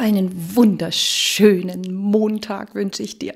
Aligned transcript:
Einen 0.00 0.56
wunderschönen 0.56 1.94
Montag 1.94 2.74
wünsche 2.74 3.02
ich 3.02 3.18
dir 3.18 3.34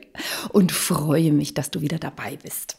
und 0.50 0.72
freue 0.72 1.32
mich, 1.32 1.54
dass 1.54 1.70
du 1.70 1.82
wieder 1.82 1.98
dabei 1.98 2.38
bist. 2.42 2.78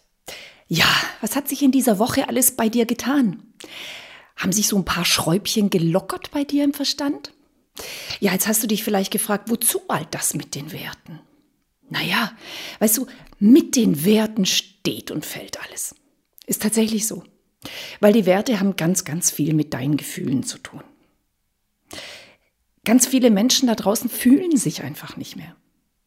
Ja, 0.68 0.88
was 1.22 1.36
hat 1.36 1.48
sich 1.48 1.62
in 1.62 1.72
dieser 1.72 2.00
Woche 2.00 2.28
alles 2.28 2.56
bei 2.56 2.68
dir 2.68 2.86
getan? 2.86 3.44
Haben 4.36 4.52
sich 4.52 4.68
so 4.68 4.76
ein 4.76 4.86
paar 4.86 5.06
Schräubchen 5.06 5.70
gelockert 5.70 6.32
bei 6.32 6.44
dir 6.44 6.64
im 6.64 6.74
Verstand? 6.74 7.32
Ja, 8.20 8.34
jetzt 8.34 8.48
hast 8.48 8.64
du 8.64 8.68
dich 8.68 8.84
vielleicht 8.84 9.12
gefragt, 9.12 9.50
wozu 9.50 9.82
all 9.88 10.06
das 10.10 10.34
mit 10.34 10.56
den 10.56 10.72
Werten? 10.72 11.20
Naja, 11.90 12.32
weißt 12.80 12.98
du, 12.98 13.08
mit 13.38 13.76
den 13.76 14.04
Werten 14.04 14.46
steht 14.46 15.12
und 15.12 15.26
fällt 15.26 15.62
alles. 15.64 15.94
Ist 16.48 16.64
tatsächlich 16.64 17.06
so. 17.06 17.24
Weil 18.00 18.14
die 18.14 18.26
Werte 18.26 18.60
haben 18.60 18.76
ganz, 18.76 19.06
ganz 19.06 19.30
viel 19.30 19.54
mit 19.54 19.74
deinen 19.74 19.98
Gefühlen 19.98 20.44
zu 20.44 20.58
tun. 20.58 20.84
Ganz 22.86 23.08
viele 23.08 23.32
Menschen 23.32 23.68
da 23.68 23.76
draußen 23.76 24.10
fühlen 24.10 24.56
sich 24.56 24.84
einfach 24.84 25.18
nicht 25.18 25.36
mehr. 25.36 25.56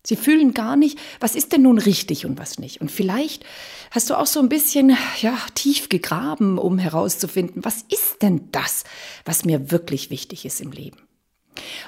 Sie 0.07 0.17
fühlen 0.17 0.55
gar 0.55 0.77
nicht, 0.77 0.99
was 1.21 1.35
ist 1.35 1.53
denn 1.53 1.63
nun 1.63 1.79
richtig 1.79 2.25
und 2.25 2.39
was 2.39 2.59
nicht. 2.59 2.81
Und 2.81 2.91
vielleicht 2.91 3.45
hast 3.91 4.09
du 4.09 4.15
auch 4.15 4.27
so 4.27 4.41
ein 4.41 4.49
bisschen, 4.49 4.97
ja, 5.21 5.37
tief 5.55 5.91
gegraben, 5.91 6.57
um 6.57 6.79
herauszufinden, 6.79 7.65
was 7.65 7.85
ist 7.93 8.23
denn 8.23 8.49
das, 8.53 8.85
was 9.27 9.45
mir 9.45 9.71
wirklich 9.71 10.09
wichtig 10.09 10.47
ist 10.47 10.61
im 10.61 10.73
Leben. 10.73 10.97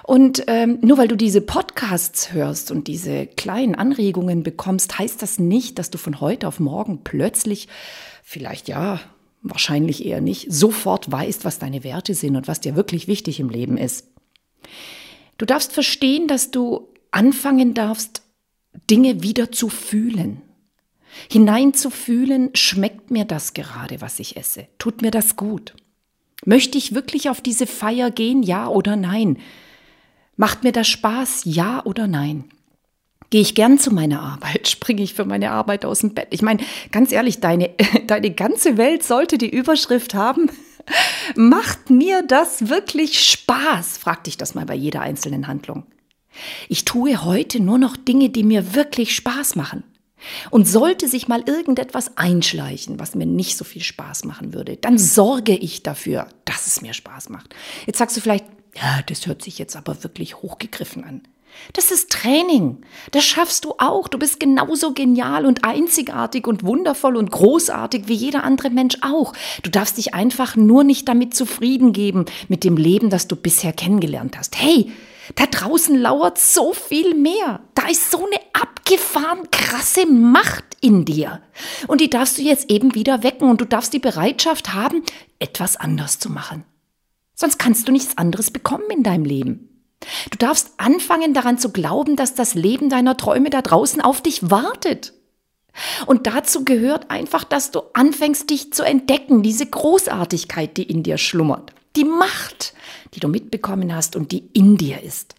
Und 0.02 0.44
ähm, 0.48 0.78
nur 0.82 0.98
weil 0.98 1.08
du 1.08 1.16
diese 1.16 1.40
Podcasts 1.40 2.32
hörst 2.32 2.70
und 2.70 2.88
diese 2.88 3.26
kleinen 3.26 3.74
Anregungen 3.74 4.42
bekommst, 4.42 4.98
heißt 4.98 5.22
das 5.22 5.38
nicht, 5.38 5.78
dass 5.78 5.90
du 5.90 5.96
von 5.96 6.20
heute 6.20 6.48
auf 6.48 6.60
morgen 6.60 7.04
plötzlich, 7.04 7.68
vielleicht 8.22 8.68
ja, 8.68 9.00
wahrscheinlich 9.42 10.04
eher 10.04 10.20
nicht, 10.20 10.52
sofort 10.52 11.10
weißt, 11.10 11.44
was 11.44 11.58
deine 11.58 11.84
Werte 11.84 12.14
sind 12.14 12.36
und 12.36 12.48
was 12.48 12.60
dir 12.60 12.76
wirklich 12.76 13.06
wichtig 13.06 13.40
im 13.40 13.48
Leben 13.48 13.78
ist. 13.78 14.08
Du 15.38 15.46
darfst 15.46 15.72
verstehen, 15.72 16.26
dass 16.26 16.50
du 16.50 16.88
anfangen 17.10 17.74
darfst, 17.74 18.22
Dinge 18.90 19.22
wieder 19.22 19.50
zu 19.50 19.68
fühlen. 19.68 20.42
Hineinzufühlen, 21.30 22.50
schmeckt 22.54 23.10
mir 23.10 23.24
das 23.24 23.54
gerade, 23.54 24.00
was 24.00 24.20
ich 24.20 24.36
esse? 24.36 24.68
Tut 24.78 25.02
mir 25.02 25.10
das 25.10 25.36
gut? 25.36 25.74
Möchte 26.44 26.78
ich 26.78 26.94
wirklich 26.94 27.28
auf 27.28 27.40
diese 27.40 27.66
Feier 27.66 28.10
gehen, 28.10 28.42
ja 28.42 28.68
oder 28.68 28.96
nein? 28.96 29.38
Macht 30.36 30.62
mir 30.64 30.72
das 30.72 30.88
Spaß, 30.88 31.42
ja 31.44 31.84
oder 31.84 32.06
nein? 32.06 32.44
Gehe 33.30 33.42
ich 33.42 33.54
gern 33.54 33.78
zu 33.78 33.92
meiner 33.92 34.20
Arbeit? 34.20 34.68
Springe 34.68 35.02
ich 35.02 35.14
für 35.14 35.24
meine 35.24 35.50
Arbeit 35.50 35.84
aus 35.84 36.00
dem 36.00 36.14
Bett? 36.14 36.28
Ich 36.30 36.42
meine, 36.42 36.62
ganz 36.92 37.12
ehrlich, 37.12 37.40
deine, 37.40 37.70
deine 38.06 38.30
ganze 38.30 38.76
Welt 38.76 39.02
sollte 39.02 39.38
die 39.38 39.50
Überschrift 39.50 40.14
haben, 40.14 40.50
Macht 41.36 41.90
mir 41.90 42.22
das 42.22 42.68
wirklich 42.68 43.20
Spaß? 43.20 43.98
Frag 43.98 44.24
dich 44.24 44.36
das 44.36 44.54
mal 44.54 44.66
bei 44.66 44.74
jeder 44.74 45.00
einzelnen 45.00 45.46
Handlung. 45.46 45.86
Ich 46.68 46.84
tue 46.84 47.24
heute 47.24 47.60
nur 47.60 47.78
noch 47.78 47.96
Dinge, 47.96 48.30
die 48.30 48.44
mir 48.44 48.74
wirklich 48.74 49.14
Spaß 49.14 49.56
machen. 49.56 49.84
Und 50.50 50.68
sollte 50.68 51.08
sich 51.08 51.28
mal 51.28 51.42
irgendetwas 51.46 52.18
einschleichen, 52.18 53.00
was 53.00 53.14
mir 53.14 53.26
nicht 53.26 53.56
so 53.56 53.64
viel 53.64 53.82
Spaß 53.82 54.24
machen 54.24 54.52
würde, 54.52 54.76
dann 54.76 54.98
sorge 54.98 55.56
ich 55.56 55.82
dafür, 55.82 56.28
dass 56.44 56.66
es 56.66 56.82
mir 56.82 56.92
Spaß 56.92 57.30
macht. 57.30 57.54
Jetzt 57.86 57.98
sagst 57.98 58.18
du 58.18 58.20
vielleicht, 58.20 58.44
ja, 58.76 59.00
das 59.06 59.26
hört 59.26 59.42
sich 59.42 59.58
jetzt 59.58 59.76
aber 59.76 60.02
wirklich 60.04 60.36
hochgegriffen 60.36 61.04
an. 61.04 61.22
Das 61.72 61.90
ist 61.90 62.10
Training. 62.10 62.82
Das 63.12 63.24
schaffst 63.24 63.64
du 63.64 63.74
auch. 63.78 64.08
Du 64.08 64.18
bist 64.18 64.40
genauso 64.40 64.92
genial 64.92 65.46
und 65.46 65.64
einzigartig 65.64 66.46
und 66.46 66.64
wundervoll 66.64 67.16
und 67.16 67.30
großartig 67.30 68.08
wie 68.08 68.14
jeder 68.14 68.44
andere 68.44 68.70
Mensch 68.70 68.96
auch. 69.02 69.32
Du 69.62 69.70
darfst 69.70 69.98
dich 69.98 70.14
einfach 70.14 70.56
nur 70.56 70.84
nicht 70.84 71.08
damit 71.08 71.34
zufrieden 71.34 71.92
geben 71.92 72.24
mit 72.48 72.64
dem 72.64 72.76
Leben, 72.76 73.10
das 73.10 73.28
du 73.28 73.36
bisher 73.36 73.72
kennengelernt 73.72 74.36
hast. 74.38 74.60
Hey, 74.60 74.92
da 75.36 75.46
draußen 75.46 75.96
lauert 75.96 76.38
so 76.38 76.72
viel 76.72 77.14
mehr. 77.14 77.60
Da 77.74 77.88
ist 77.88 78.10
so 78.10 78.18
eine 78.18 78.40
abgefahren 78.52 79.50
krasse 79.50 80.06
Macht 80.06 80.64
in 80.80 81.04
dir. 81.04 81.40
Und 81.86 82.00
die 82.00 82.10
darfst 82.10 82.38
du 82.38 82.42
jetzt 82.42 82.70
eben 82.70 82.94
wieder 82.94 83.22
wecken 83.22 83.48
und 83.48 83.60
du 83.60 83.64
darfst 83.64 83.92
die 83.92 83.98
Bereitschaft 83.98 84.74
haben, 84.74 85.02
etwas 85.38 85.76
anders 85.76 86.18
zu 86.18 86.30
machen. 86.30 86.64
Sonst 87.34 87.58
kannst 87.58 87.88
du 87.88 87.92
nichts 87.92 88.18
anderes 88.18 88.50
bekommen 88.50 88.90
in 88.90 89.02
deinem 89.02 89.24
Leben. 89.24 89.69
Du 90.30 90.38
darfst 90.38 90.72
anfangen 90.78 91.34
daran 91.34 91.58
zu 91.58 91.70
glauben, 91.72 92.16
dass 92.16 92.34
das 92.34 92.54
Leben 92.54 92.88
deiner 92.88 93.16
Träume 93.16 93.50
da 93.50 93.62
draußen 93.62 94.00
auf 94.00 94.22
dich 94.22 94.50
wartet. 94.50 95.12
Und 96.06 96.26
dazu 96.26 96.64
gehört 96.64 97.10
einfach, 97.10 97.44
dass 97.44 97.70
du 97.70 97.82
anfängst, 97.92 98.50
dich 98.50 98.72
zu 98.72 98.82
entdecken, 98.82 99.42
diese 99.42 99.66
Großartigkeit, 99.66 100.76
die 100.76 100.82
in 100.82 101.02
dir 101.02 101.18
schlummert, 101.18 101.72
die 101.96 102.04
Macht, 102.04 102.74
die 103.14 103.20
du 103.20 103.28
mitbekommen 103.28 103.94
hast 103.94 104.16
und 104.16 104.32
die 104.32 104.48
in 104.52 104.76
dir 104.76 105.02
ist. 105.02 105.34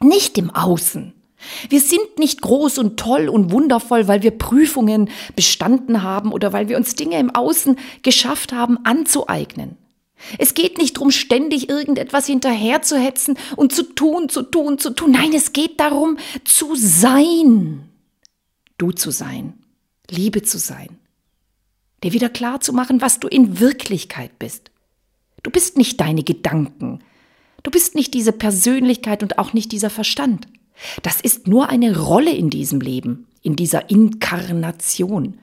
Nicht 0.00 0.36
im 0.36 0.50
Außen. 0.50 1.14
Wir 1.68 1.80
sind 1.80 2.18
nicht 2.18 2.42
groß 2.42 2.78
und 2.78 2.98
toll 2.98 3.28
und 3.28 3.52
wundervoll, 3.52 4.08
weil 4.08 4.22
wir 4.22 4.32
Prüfungen 4.32 5.10
bestanden 5.34 6.02
haben 6.02 6.32
oder 6.32 6.52
weil 6.52 6.68
wir 6.68 6.76
uns 6.76 6.94
Dinge 6.94 7.18
im 7.18 7.34
Außen 7.34 7.78
geschafft 8.02 8.52
haben 8.52 8.78
anzueignen. 8.84 9.76
Es 10.38 10.54
geht 10.54 10.78
nicht 10.78 10.96
darum, 10.96 11.10
ständig 11.10 11.68
irgendetwas 11.68 12.26
hinterherzuhetzen 12.26 13.38
und 13.56 13.74
zu 13.74 13.82
tun, 13.82 14.28
zu 14.28 14.42
tun, 14.42 14.78
zu 14.78 14.90
tun. 14.90 15.12
Nein, 15.12 15.32
es 15.34 15.52
geht 15.52 15.78
darum, 15.78 16.18
zu 16.44 16.74
sein. 16.74 17.88
Du 18.78 18.92
zu 18.92 19.10
sein. 19.10 19.54
Liebe 20.10 20.42
zu 20.42 20.58
sein. 20.58 20.98
Dir 22.02 22.12
wieder 22.12 22.28
klar 22.28 22.60
zu 22.60 22.72
machen, 22.72 23.00
was 23.00 23.20
du 23.20 23.28
in 23.28 23.60
Wirklichkeit 23.60 24.38
bist. 24.38 24.70
Du 25.42 25.50
bist 25.50 25.76
nicht 25.76 26.00
deine 26.00 26.22
Gedanken. 26.22 27.00
Du 27.62 27.70
bist 27.70 27.94
nicht 27.94 28.14
diese 28.14 28.32
Persönlichkeit 28.32 29.22
und 29.22 29.38
auch 29.38 29.52
nicht 29.52 29.72
dieser 29.72 29.90
Verstand. 29.90 30.46
Das 31.02 31.20
ist 31.20 31.46
nur 31.46 31.68
eine 31.68 31.98
Rolle 31.98 32.32
in 32.32 32.50
diesem 32.50 32.80
Leben, 32.80 33.26
in 33.42 33.56
dieser 33.56 33.90
Inkarnation. 33.90 35.38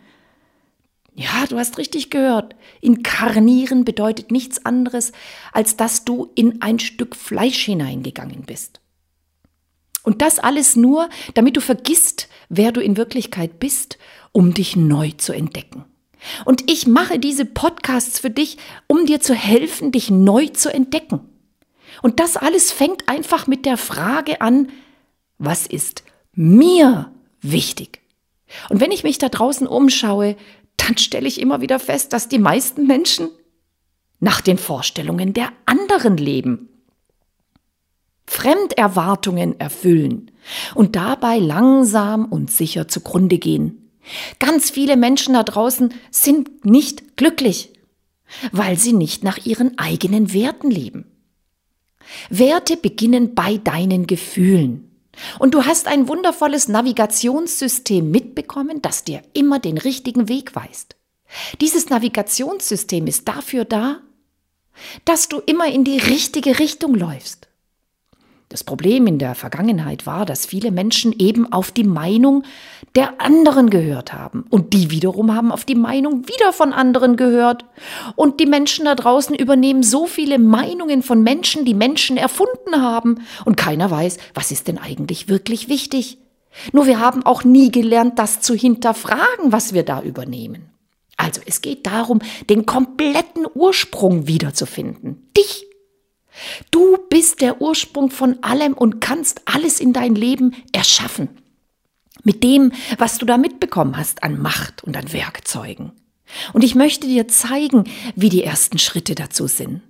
Ja, 1.16 1.46
du 1.48 1.60
hast 1.60 1.78
richtig 1.78 2.10
gehört. 2.10 2.56
Inkarnieren 2.82 3.86
bedeutet 3.86 4.32
nichts 4.32 4.66
anderes, 4.66 5.12
als 5.52 5.78
dass 5.78 6.06
du 6.06 6.32
in 6.36 6.62
ein 6.62 6.80
Stück 6.80 7.16
Fleisch 7.16 7.64
hineingegangen 7.66 8.44
bist. 8.44 8.82
Und 10.04 10.22
das 10.22 10.40
alles 10.40 10.76
nur, 10.76 11.10
damit 11.34 11.56
du 11.56 11.62
vergisst, 11.62 12.28
wer 12.50 12.72
du 12.72 12.82
in 12.82 12.98
Wirklichkeit 12.98 13.60
bist, 13.60 13.98
um 14.32 14.54
dich 14.54 14.76
neu 14.76 15.12
zu 15.12 15.34
entdecken. 15.34 15.86
Und 16.46 16.70
ich 16.70 16.88
mache 16.88 17.20
diese 17.20 17.46
Podcasts 17.46 18.20
für 18.20 18.30
dich, 18.30 18.58
um 18.88 19.06
dir 19.06 19.22
zu 19.22 19.34
helfen, 19.34 19.92
dich 19.92 20.10
neu 20.10 20.48
zu 20.48 20.74
entdecken. 20.74 21.22
Und 22.02 22.20
das 22.20 22.38
alles 22.38 22.72
fängt 22.72 23.08
einfach 23.08 23.48
mit 23.48 23.66
der 23.66 23.78
Frage 23.78 24.42
an, 24.42 24.70
was 25.38 25.68
ist 25.68 26.04
mir 26.34 27.12
wichtig? 27.42 28.02
Und 28.70 28.80
wenn 28.82 28.92
ich 28.92 29.04
mich 29.04 29.18
da 29.18 29.30
draußen 29.30 29.68
umschaue, 29.68 30.36
dann 30.78 30.98
stelle 30.98 31.28
ich 31.28 31.40
immer 31.40 31.62
wieder 31.62 31.80
fest, 31.80 32.14
dass 32.14 32.30
die 32.30 32.40
meisten 32.40 32.88
Menschen 32.88 33.30
nach 34.20 34.42
den 34.42 34.58
Vorstellungen 34.58 35.34
der 35.34 35.52
anderen 35.66 36.18
leben. 36.18 36.70
Fremderwartungen 38.26 39.60
erfüllen 39.60 40.32
und 40.76 40.96
dabei 40.96 41.38
langsam 41.38 42.26
und 42.26 42.52
sicher 42.52 42.88
zugrunde 42.88 43.38
gehen. 43.38 43.92
Ganz 44.40 44.70
viele 44.70 44.98
Menschen 44.98 45.34
da 45.34 45.44
draußen 45.44 45.94
sind 46.12 46.66
nicht 46.66 47.16
glücklich, 47.18 47.74
weil 48.52 48.78
sie 48.78 48.94
nicht 48.94 49.24
nach 49.24 49.46
ihren 49.46 49.78
eigenen 49.78 50.34
Werten 50.34 50.72
leben. 50.72 51.06
Werte 52.30 52.78
beginnen 52.78 53.36
bei 53.36 53.58
deinen 53.58 54.08
Gefühlen. 54.08 54.90
Und 55.40 55.54
du 55.54 55.66
hast 55.66 55.88
ein 55.88 56.08
wundervolles 56.08 56.68
Navigationssystem 56.68 58.10
mitbekommen, 58.10 58.82
das 58.82 59.04
dir 59.04 59.22
immer 59.34 59.60
den 59.60 59.78
richtigen 59.78 60.28
Weg 60.28 60.56
weist. 60.56 60.96
Dieses 61.62 61.90
Navigationssystem 61.90 63.08
ist 63.08 63.28
dafür 63.28 63.66
da, 63.66 64.02
dass 65.06 65.30
du 65.30 65.40
immer 65.40 65.68
in 65.68 65.84
die 65.84 66.00
richtige 66.00 66.60
Richtung 66.60 66.96
läufst. 66.96 67.48
Das 68.54 68.64
Problem 68.64 69.08
in 69.08 69.18
der 69.18 69.34
Vergangenheit 69.34 70.06
war, 70.06 70.28
dass 70.28 70.46
viele 70.46 70.70
Menschen 70.70 71.12
eben 71.18 71.52
auf 71.52 71.72
die 71.72 71.84
Meinung 71.84 72.44
der 72.94 73.20
anderen 73.20 73.72
gehört 73.72 74.14
haben. 74.14 74.46
Und 74.52 74.74
die 74.74 74.92
wiederum 74.92 75.34
haben 75.34 75.52
auf 75.52 75.66
die 75.66 75.74
Meinung 75.74 76.28
wieder 76.28 76.54
von 76.54 76.72
anderen 76.72 77.18
gehört. 77.18 77.66
Und 78.16 78.40
die 78.40 78.46
Menschen 78.46 78.86
da 78.86 78.94
draußen 78.94 79.36
übernehmen 79.36 79.82
so 79.82 80.06
viele 80.06 80.38
Meinungen 80.38 81.02
von 81.02 81.24
Menschen, 81.24 81.66
die 81.66 81.74
Menschen 81.74 82.16
erfunden 82.16 82.80
haben. 82.80 83.22
Und 83.44 83.58
keiner 83.58 83.90
weiß, 83.90 84.20
was 84.36 84.52
ist 84.52 84.68
denn 84.68 84.78
eigentlich 84.78 85.28
wirklich 85.28 85.68
wichtig. 85.68 86.20
Nur 86.74 86.86
wir 86.86 87.00
haben 87.00 87.26
auch 87.26 87.44
nie 87.44 87.72
gelernt, 87.72 88.20
das 88.20 88.42
zu 88.42 88.54
hinterfragen, 88.54 89.52
was 89.52 89.74
wir 89.74 89.82
da 89.82 90.04
übernehmen. 90.04 90.70
Also 91.18 91.42
es 91.48 91.62
geht 91.62 91.88
darum, 91.88 92.20
den 92.52 92.68
kompletten 92.68 93.48
Ursprung 93.56 94.28
wiederzufinden. 94.28 95.28
Dich 95.36 95.66
Du 96.72 96.98
bist 97.10 97.42
der 97.42 97.62
Ursprung 97.62 98.10
von 98.10 98.42
allem 98.44 98.74
und 98.74 99.02
kannst 99.02 99.42
alles 99.46 99.80
in 99.80 99.94
dein 99.94 100.16
Leben 100.16 100.56
erschaffen. 100.72 101.30
Mit 102.24 102.44
dem, 102.44 102.72
was 102.98 103.18
du 103.18 103.26
da 103.26 103.38
mitbekommen 103.38 103.98
hast 103.98 104.24
an 104.24 104.42
Macht 104.42 104.84
und 104.84 104.96
an 104.96 105.12
Werkzeugen. 105.12 105.92
Und 106.54 106.64
ich 106.64 106.76
möchte 106.76 107.08
dir 107.08 107.28
zeigen, 107.28 107.84
wie 108.16 108.30
die 108.30 108.44
ersten 108.44 108.80
Schritte 108.80 109.16
dazu 109.16 109.48
sind. 109.48 109.82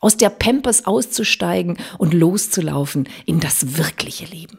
Aus 0.00 0.16
der 0.16 0.30
Pampers 0.30 0.86
auszusteigen 0.86 1.78
und 1.98 2.14
loszulaufen 2.14 3.08
in 3.26 3.40
das 3.40 3.76
wirkliche 3.76 4.26
Leben. 4.26 4.58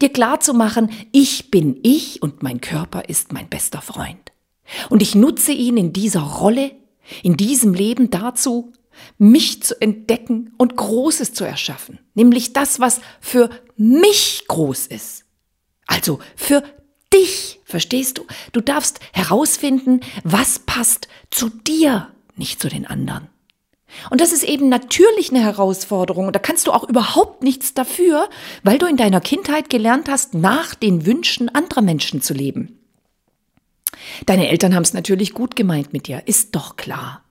Dir 0.00 0.08
klar 0.08 0.40
zu 0.40 0.54
machen, 0.54 0.90
ich 1.12 1.50
bin 1.50 1.78
ich 1.82 2.22
und 2.22 2.42
mein 2.42 2.60
Körper 2.60 3.08
ist 3.08 3.32
mein 3.32 3.48
bester 3.48 3.80
Freund. 3.80 4.32
Und 4.90 5.02
ich 5.02 5.14
nutze 5.14 5.52
ihn 5.52 5.76
in 5.76 5.92
dieser 5.92 6.20
Rolle, 6.20 6.72
in 7.22 7.36
diesem 7.36 7.74
Leben 7.74 8.10
dazu, 8.10 8.72
mich 9.18 9.62
zu 9.62 9.80
entdecken 9.80 10.52
und 10.58 10.76
Großes 10.76 11.32
zu 11.32 11.44
erschaffen, 11.44 11.98
nämlich 12.14 12.52
das, 12.52 12.80
was 12.80 13.00
für 13.20 13.50
mich 13.76 14.44
groß 14.48 14.86
ist. 14.86 15.24
Also 15.86 16.20
für 16.36 16.62
dich, 17.12 17.60
verstehst 17.64 18.18
du? 18.18 18.26
Du 18.52 18.60
darfst 18.60 19.00
herausfinden, 19.12 20.00
was 20.24 20.60
passt 20.60 21.08
zu 21.30 21.48
dir, 21.48 22.08
nicht 22.36 22.60
zu 22.60 22.68
den 22.68 22.86
anderen. 22.86 23.28
Und 24.10 24.20
das 24.20 24.32
ist 24.32 24.42
eben 24.42 24.68
natürlich 24.68 25.30
eine 25.30 25.40
Herausforderung 25.40 26.26
und 26.26 26.36
da 26.36 26.40
kannst 26.40 26.66
du 26.66 26.72
auch 26.72 26.86
überhaupt 26.86 27.42
nichts 27.42 27.72
dafür, 27.72 28.28
weil 28.62 28.78
du 28.78 28.86
in 28.86 28.96
deiner 28.96 29.20
Kindheit 29.20 29.70
gelernt 29.70 30.08
hast, 30.10 30.34
nach 30.34 30.74
den 30.74 31.06
Wünschen 31.06 31.48
anderer 31.48 31.82
Menschen 31.82 32.20
zu 32.20 32.34
leben. 32.34 32.78
Deine 34.26 34.48
Eltern 34.48 34.74
haben 34.74 34.82
es 34.82 34.92
natürlich 34.92 35.32
gut 35.32 35.56
gemeint 35.56 35.92
mit 35.92 36.06
dir, 36.06 36.22
ist 36.26 36.54
doch 36.54 36.76
klar. 36.76 37.24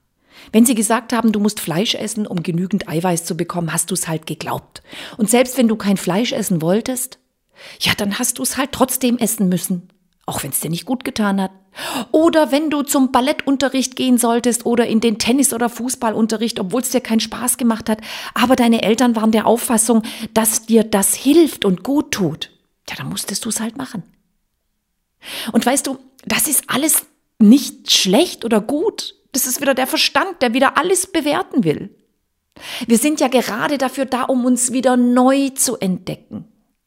Wenn 0.52 0.66
sie 0.66 0.76
gesagt 0.76 1.14
haben, 1.14 1.32
du 1.32 1.40
musst 1.40 1.60
Fleisch 1.60 1.96
essen, 1.96 2.28
um 2.28 2.44
genügend 2.44 2.88
Eiweiß 2.88 3.26
zu 3.26 3.36
bekommen, 3.36 3.74
hast 3.74 3.92
du 3.92 3.96
es 3.96 4.08
halt 4.08 4.26
geglaubt. 4.26 4.82
Und 5.18 5.30
selbst 5.30 5.58
wenn 5.58 5.68
du 5.68 5.76
kein 5.76 5.98
Fleisch 5.98 6.32
essen 6.32 6.62
wolltest, 6.62 7.20
ja, 7.80 7.94
dann 7.96 8.20
hast 8.20 8.40
du 8.40 8.44
es 8.44 8.58
halt 8.58 8.72
trotzdem 8.72 9.18
essen 9.18 9.50
müssen. 9.50 9.90
Auch 10.26 10.44
wenn 10.44 10.52
es 10.52 10.60
dir 10.60 10.70
nicht 10.70 10.86
gut 10.86 11.06
getan 11.06 11.42
hat. 11.42 11.52
Oder 12.12 12.52
wenn 12.52 12.70
du 12.70 12.82
zum 12.82 13.12
Ballettunterricht 13.12 13.96
gehen 13.96 14.18
solltest 14.18 14.66
oder 14.66 14.88
in 14.88 15.00
den 15.00 15.20
Tennis- 15.20 15.54
oder 15.54 15.70
Fußballunterricht, 15.70 16.60
obwohl 16.60 16.82
es 16.82 16.90
dir 16.90 17.02
keinen 17.02 17.20
Spaß 17.20 17.58
gemacht 17.58 17.90
hat, 17.90 18.02
aber 18.34 18.56
deine 18.56 18.82
Eltern 18.82 19.16
waren 19.16 19.32
der 19.32 19.46
Auffassung, 19.46 20.04
dass 20.34 20.66
dir 20.66 20.84
das 20.84 21.14
hilft 21.14 21.66
und 21.66 21.84
gut 21.84 22.12
tut. 22.12 22.52
Ja, 22.90 22.96
dann 22.96 23.10
musstest 23.10 23.46
du 23.46 23.50
es 23.50 23.60
halt 23.60 23.78
machen. 23.78 24.04
Und 25.52 25.66
weißt 25.66 25.88
du, 25.88 25.98
das 26.26 26.48
ist 26.48 26.64
alles 26.68 27.06
nicht 27.40 27.92
schlecht 27.92 28.44
oder 28.44 28.60
gut. 28.60 29.16
Das 29.38 29.46
ist 29.46 29.62
wieder 29.62 29.76
der 29.76 29.86
Verstand, 29.86 30.42
der 30.42 30.56
wieder 30.56 30.80
alles 30.80 31.06
bewerten 31.06 31.64
will. 31.64 31.92
Wir 32.88 32.98
sind 32.98 33.20
ja 33.20 33.28
gerade 33.28 33.78
dafür 33.78 34.06
da, 34.06 34.24
um 34.24 34.46
uns 34.46 34.74
wieder 34.74 34.98
neu 34.98 35.50
zu 35.50 35.78
entdecken. 35.78 36.46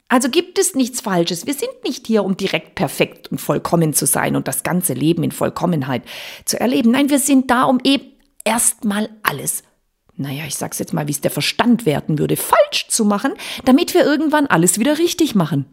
Also 0.09 0.27
gibt 0.27 0.59
es 0.59 0.75
nichts 0.75 0.99
Falsches. 0.99 1.45
Wir 1.45 1.53
sind 1.53 1.71
nicht 1.85 2.07
hier, 2.07 2.25
um 2.25 2.35
direkt 2.35 2.75
perfekt 2.75 3.31
und 3.31 3.39
vollkommen 3.39 3.93
zu 3.93 4.05
sein 4.05 4.35
und 4.35 4.49
das 4.49 4.63
ganze 4.63 4.91
Leben 4.91 5.23
in 5.23 5.31
Vollkommenheit 5.31 6.03
zu 6.43 6.59
erleben. 6.59 6.91
Nein, 6.91 7.09
wir 7.09 7.19
sind 7.19 7.49
da, 7.49 7.63
um 7.63 7.79
eben 7.85 8.03
erstmal 8.43 9.07
alles, 9.23 9.63
naja, 10.17 10.43
ich 10.45 10.55
sag's 10.55 10.79
jetzt 10.79 10.91
mal, 10.91 11.07
wie 11.07 11.13
es 11.13 11.21
der 11.21 11.31
Verstand 11.31 11.85
werten 11.85 12.19
würde, 12.19 12.35
falsch 12.35 12.89
zu 12.89 13.05
machen, 13.05 13.31
damit 13.63 13.93
wir 13.93 14.03
irgendwann 14.03 14.47
alles 14.47 14.77
wieder 14.77 14.97
richtig 14.97 15.35
machen. 15.35 15.67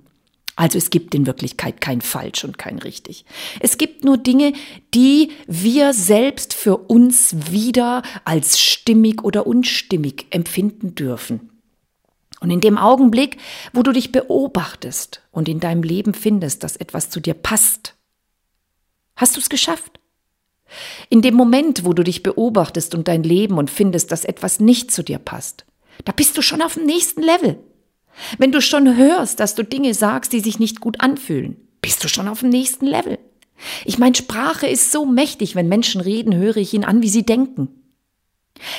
Also 0.59 0.77
es 0.77 0.91
gibt 0.91 1.15
in 1.15 1.25
Wirklichkeit 1.25 1.81
kein 1.81 2.01
falsch 2.01 2.43
und 2.43 2.59
kein 2.59 2.81
richtig. 2.81 3.25
Es 3.61 3.79
gibt 3.79 4.05
nur 4.05 4.17
Dinge, 4.19 4.55
die 4.93 5.31
wir 5.47 5.95
selbst 5.95 6.53
für 6.53 6.77
uns 6.77 7.53
wieder 7.53 8.03
als 8.25 8.59
stimmig 8.59 9.23
oder 9.23 9.47
unstimmig 9.47 10.27
empfinden 10.31 10.97
dürfen. 10.97 11.51
Und 12.41 12.51
in 12.51 12.61
dem 12.61 12.77
Augenblick, 12.77 13.37
wo 13.73 13.85
du 13.85 13.93
dich 13.93 14.11
beobachtest 14.11 15.23
und 15.31 15.49
in 15.49 15.61
deinem 15.61 15.85
Leben 15.85 16.13
findest, 16.13 16.65
dass 16.65 16.75
etwas 16.75 17.09
zu 17.09 17.21
dir 17.21 17.35
passt, 17.35 17.95
hast 19.15 19.37
du 19.37 19.41
es 19.41 19.51
geschafft. 19.51 20.01
In 21.09 21.23
dem 21.23 21.35
Moment, 21.35 21.85
wo 21.85 21.93
du 21.93 22.03
dich 22.03 22.25
beobachtest 22.25 22.97
und 22.97 23.07
dein 23.07 23.23
Leben 23.23 23.59
und 23.59 23.71
findest, 23.71 24.11
dass 24.11 24.25
etwas 24.25 24.59
nicht 24.59 24.91
zu 24.91 25.05
dir 25.05 25.21
passt, 25.21 25.67
da 26.05 26.11
bist 26.11 26.37
du 26.37 26.43
schon 26.43 26.63
auf 26.63 26.75
dem 26.75 26.85
nächsten 26.85 27.23
Level. 27.23 27.61
Wenn 28.39 28.53
du 28.53 28.61
schon 28.61 28.97
hörst, 28.97 29.41
dass 29.41 29.55
du 29.55 29.63
Dinge 29.63 29.95
sagst, 29.95 30.33
die 30.33 30.41
sich 30.41 30.59
nicht 30.59 30.81
gut 30.81 31.01
anfühlen, 31.01 31.57
bist 31.81 32.03
du 32.03 32.09
schon 32.09 32.29
auf 32.29 32.41
dem 32.41 32.49
nächsten 32.51 32.87
Level. 32.87 33.19
Ich 33.85 33.99
meine, 33.99 34.15
Sprache 34.15 34.67
ist 34.67 34.93
so 34.93 35.05
mächtig, 35.05 35.55
wenn 35.55 35.69
Menschen 35.69 36.01
reden, 36.01 36.35
höre 36.35 36.57
ich 36.57 36.75
ihnen 36.75 36.85
an, 36.85 37.03
wie 37.03 37.09
sie 37.09 37.25
denken. 37.25 37.69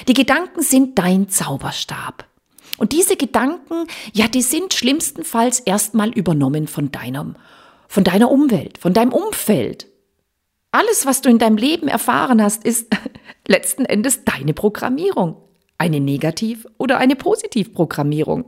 Die 0.08 0.14
Gedanken 0.14 0.62
sind 0.62 0.98
dein 1.00 1.30
Zauberstab. 1.30 2.26
Und 2.78 2.94
diese 2.94 3.18
Gedanken, 3.18 3.88
ja, 4.14 4.28
die 4.28 4.42
sind 4.42 4.74
schlimmstenfalls 4.74 5.60
erstmal 5.60 6.10
übernommen 6.12 6.68
von 6.68 6.92
deinem, 6.92 7.36
von 7.88 8.04
deiner 8.04 8.32
Umwelt, 8.32 8.78
von 8.78 8.94
deinem 8.94 9.12
Umfeld. 9.12 9.88
Alles, 10.72 11.06
was 11.06 11.22
du 11.22 11.30
in 11.30 11.40
deinem 11.40 11.58
Leben 11.58 11.88
erfahren 11.88 12.42
hast, 12.42 12.64
ist 12.64 12.88
letzten 13.48 13.86
Endes 13.86 14.24
deine 14.24 14.54
Programmierung. 14.54 15.38
Eine 15.78 16.00
Negativ- 16.00 16.68
oder 16.78 16.98
eine 16.98 17.16
Positivprogrammierung. 17.16 18.46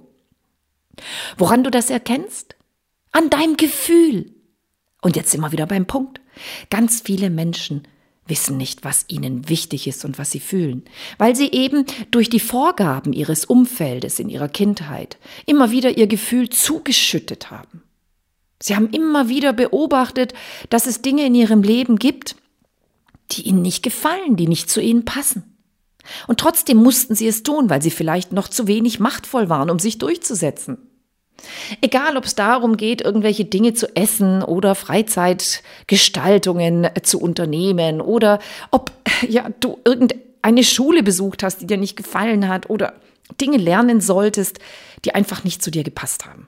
Woran 1.37 1.63
du 1.63 1.71
das 1.71 1.89
erkennst? 1.89 2.55
An 3.11 3.29
deinem 3.29 3.57
Gefühl. 3.57 4.33
Und 5.01 5.15
jetzt 5.15 5.35
wir 5.37 5.51
wieder 5.51 5.65
beim 5.65 5.87
Punkt. 5.87 6.21
Ganz 6.69 7.01
viele 7.01 7.29
Menschen 7.29 7.87
wissen 8.27 8.55
nicht, 8.55 8.85
was 8.85 9.05
ihnen 9.07 9.49
wichtig 9.49 9.87
ist 9.87 10.05
und 10.05 10.17
was 10.17 10.31
sie 10.31 10.39
fühlen, 10.39 10.83
weil 11.17 11.35
sie 11.35 11.51
eben 11.51 11.85
durch 12.11 12.29
die 12.29 12.39
Vorgaben 12.39 13.13
ihres 13.13 13.45
Umfeldes 13.45 14.19
in 14.19 14.29
ihrer 14.29 14.47
Kindheit 14.47 15.17
immer 15.45 15.71
wieder 15.71 15.97
ihr 15.97 16.07
Gefühl 16.07 16.49
zugeschüttet 16.49 17.51
haben. 17.51 17.83
Sie 18.61 18.75
haben 18.75 18.89
immer 18.91 19.27
wieder 19.27 19.53
beobachtet, 19.53 20.33
dass 20.69 20.85
es 20.85 21.01
Dinge 21.01 21.25
in 21.25 21.35
ihrem 21.35 21.63
Leben 21.63 21.97
gibt, 21.97 22.35
die 23.31 23.41
ihnen 23.41 23.61
nicht 23.61 23.83
gefallen, 23.83 24.35
die 24.35 24.47
nicht 24.47 24.69
zu 24.69 24.81
ihnen 24.81 25.03
passen. 25.03 25.50
Und 26.27 26.39
trotzdem 26.39 26.77
mussten 26.77 27.15
sie 27.15 27.27
es 27.27 27.43
tun, 27.43 27.69
weil 27.69 27.81
sie 27.81 27.91
vielleicht 27.91 28.31
noch 28.31 28.47
zu 28.47 28.67
wenig 28.67 28.99
machtvoll 28.99 29.49
waren, 29.49 29.69
um 29.69 29.79
sich 29.79 29.97
durchzusetzen. 29.97 30.77
Egal, 31.81 32.15
ob 32.17 32.25
es 32.25 32.35
darum 32.35 32.77
geht, 32.77 33.01
irgendwelche 33.01 33.45
Dinge 33.45 33.73
zu 33.73 33.95
essen 33.95 34.43
oder 34.43 34.75
Freizeitgestaltungen 34.75 36.89
zu 37.03 37.19
unternehmen 37.19 38.01
oder 38.01 38.39
ob 38.69 38.91
ja, 39.27 39.49
du 39.59 39.79
irgendeine 39.83 40.63
Schule 40.63 41.01
besucht 41.03 41.43
hast, 41.43 41.61
die 41.61 41.67
dir 41.67 41.77
nicht 41.77 41.95
gefallen 41.95 42.47
hat 42.47 42.69
oder 42.69 42.93
Dinge 43.39 43.57
lernen 43.57 44.01
solltest, 44.01 44.59
die 45.05 45.15
einfach 45.15 45.43
nicht 45.43 45.63
zu 45.63 45.71
dir 45.71 45.83
gepasst 45.83 46.25
haben. 46.25 46.47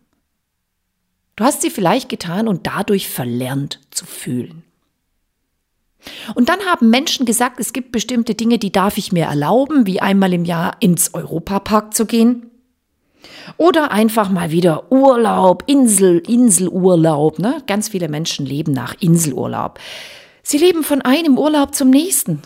Du 1.35 1.43
hast 1.43 1.63
sie 1.63 1.71
vielleicht 1.71 2.09
getan 2.09 2.47
und 2.47 2.67
dadurch 2.67 3.09
verlernt 3.09 3.79
zu 3.89 4.05
fühlen. 4.05 4.63
Und 6.35 6.49
dann 6.49 6.59
haben 6.61 6.89
Menschen 6.89 7.25
gesagt, 7.25 7.59
es 7.59 7.73
gibt 7.73 7.91
bestimmte 7.91 8.35
Dinge, 8.35 8.57
die 8.57 8.71
darf 8.71 8.97
ich 8.97 9.11
mir 9.11 9.25
erlauben, 9.25 9.85
wie 9.85 10.01
einmal 10.01 10.33
im 10.33 10.45
Jahr 10.45 10.77
ins 10.79 11.13
Europapark 11.13 11.93
zu 11.93 12.05
gehen. 12.05 12.49
Oder 13.57 13.91
einfach 13.91 14.29
mal 14.29 14.51
wieder 14.51 14.91
Urlaub, 14.91 15.63
Insel, 15.67 16.19
Inselurlaub. 16.27 17.39
Ne? 17.39 17.63
Ganz 17.67 17.89
viele 17.89 18.09
Menschen 18.09 18.45
leben 18.45 18.73
nach 18.73 18.95
Inselurlaub. 18.99 19.79
Sie 20.41 20.57
leben 20.57 20.83
von 20.83 21.01
einem 21.01 21.37
Urlaub 21.37 21.73
zum 21.73 21.89
nächsten. 21.89 22.41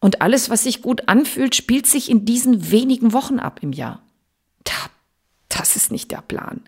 Und 0.00 0.22
alles, 0.22 0.50
was 0.50 0.64
sich 0.64 0.82
gut 0.82 1.08
anfühlt, 1.08 1.54
spielt 1.54 1.86
sich 1.86 2.10
in 2.10 2.24
diesen 2.24 2.70
wenigen 2.70 3.12
Wochen 3.12 3.38
ab 3.38 3.58
im 3.62 3.72
Jahr. 3.72 4.00
Das 5.60 5.76
ist 5.76 5.92
nicht 5.92 6.10
der 6.10 6.22
Plan. 6.22 6.62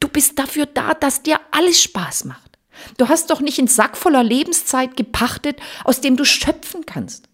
Du 0.00 0.08
bist 0.08 0.38
dafür 0.38 0.66
da, 0.66 0.94
dass 0.94 1.22
dir 1.22 1.38
alles 1.50 1.82
Spaß 1.82 2.24
macht. 2.24 2.51
Du 2.98 3.08
hast 3.08 3.30
doch 3.30 3.40
nicht 3.40 3.58
einen 3.58 3.68
Sack 3.68 3.96
voller 3.96 4.22
Lebenszeit 4.22 4.96
gepachtet, 4.96 5.60
aus 5.84 6.00
dem 6.00 6.16
du 6.16 6.24
schöpfen 6.24 6.86
kannst. 6.86 7.28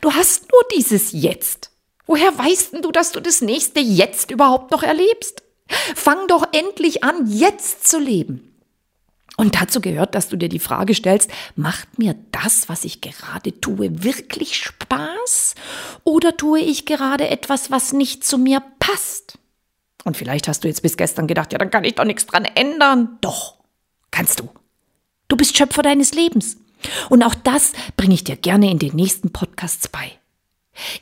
Du 0.00 0.12
hast 0.12 0.50
nur 0.50 0.62
dieses 0.76 1.12
Jetzt. 1.12 1.70
Woher 2.06 2.36
weißt 2.36 2.72
denn 2.72 2.82
du, 2.82 2.92
dass 2.92 3.12
du 3.12 3.20
das 3.20 3.40
nächste 3.40 3.80
Jetzt 3.80 4.30
überhaupt 4.30 4.70
noch 4.70 4.82
erlebst? 4.82 5.42
Fang 5.94 6.28
doch 6.28 6.46
endlich 6.52 7.02
an, 7.02 7.26
jetzt 7.26 7.88
zu 7.88 7.98
leben. 7.98 8.50
Und 9.36 9.60
dazu 9.60 9.80
gehört, 9.80 10.14
dass 10.14 10.28
du 10.28 10.36
dir 10.36 10.48
die 10.48 10.60
Frage 10.60 10.94
stellst, 10.94 11.30
macht 11.56 11.98
mir 11.98 12.14
das, 12.30 12.68
was 12.68 12.84
ich 12.84 13.00
gerade 13.00 13.58
tue, 13.60 14.04
wirklich 14.04 14.56
Spaß? 14.56 15.54
Oder 16.04 16.36
tue 16.36 16.60
ich 16.60 16.86
gerade 16.86 17.28
etwas, 17.28 17.70
was 17.70 17.92
nicht 17.92 18.24
zu 18.24 18.38
mir 18.38 18.62
passt? 18.78 19.38
Und 20.04 20.16
vielleicht 20.16 20.46
hast 20.46 20.62
du 20.62 20.68
jetzt 20.68 20.82
bis 20.82 20.96
gestern 20.96 21.26
gedacht, 21.26 21.52
ja, 21.52 21.58
dann 21.58 21.70
kann 21.70 21.84
ich 21.84 21.94
doch 21.94 22.04
nichts 22.04 22.26
dran 22.26 22.44
ändern. 22.44 23.18
Doch, 23.22 23.56
kannst 24.10 24.38
du. 24.38 24.50
Du 25.28 25.36
bist 25.36 25.56
Schöpfer 25.56 25.82
deines 25.82 26.14
Lebens. 26.14 26.56
Und 27.08 27.22
auch 27.22 27.34
das 27.34 27.72
bringe 27.96 28.14
ich 28.14 28.24
dir 28.24 28.36
gerne 28.36 28.70
in 28.70 28.78
den 28.78 28.94
nächsten 28.94 29.32
Podcasts 29.32 29.88
bei. 29.88 30.12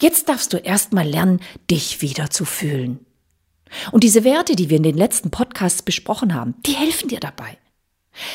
Jetzt 0.00 0.28
darfst 0.28 0.52
du 0.52 0.58
erstmal 0.58 1.06
lernen, 1.08 1.40
dich 1.70 2.02
wieder 2.02 2.30
zu 2.30 2.44
fühlen. 2.44 3.04
Und 3.90 4.04
diese 4.04 4.22
Werte, 4.22 4.54
die 4.54 4.68
wir 4.68 4.76
in 4.76 4.82
den 4.82 4.96
letzten 4.96 5.30
Podcasts 5.30 5.82
besprochen 5.82 6.34
haben, 6.34 6.54
die 6.66 6.72
helfen 6.72 7.08
dir 7.08 7.20
dabei. 7.20 7.58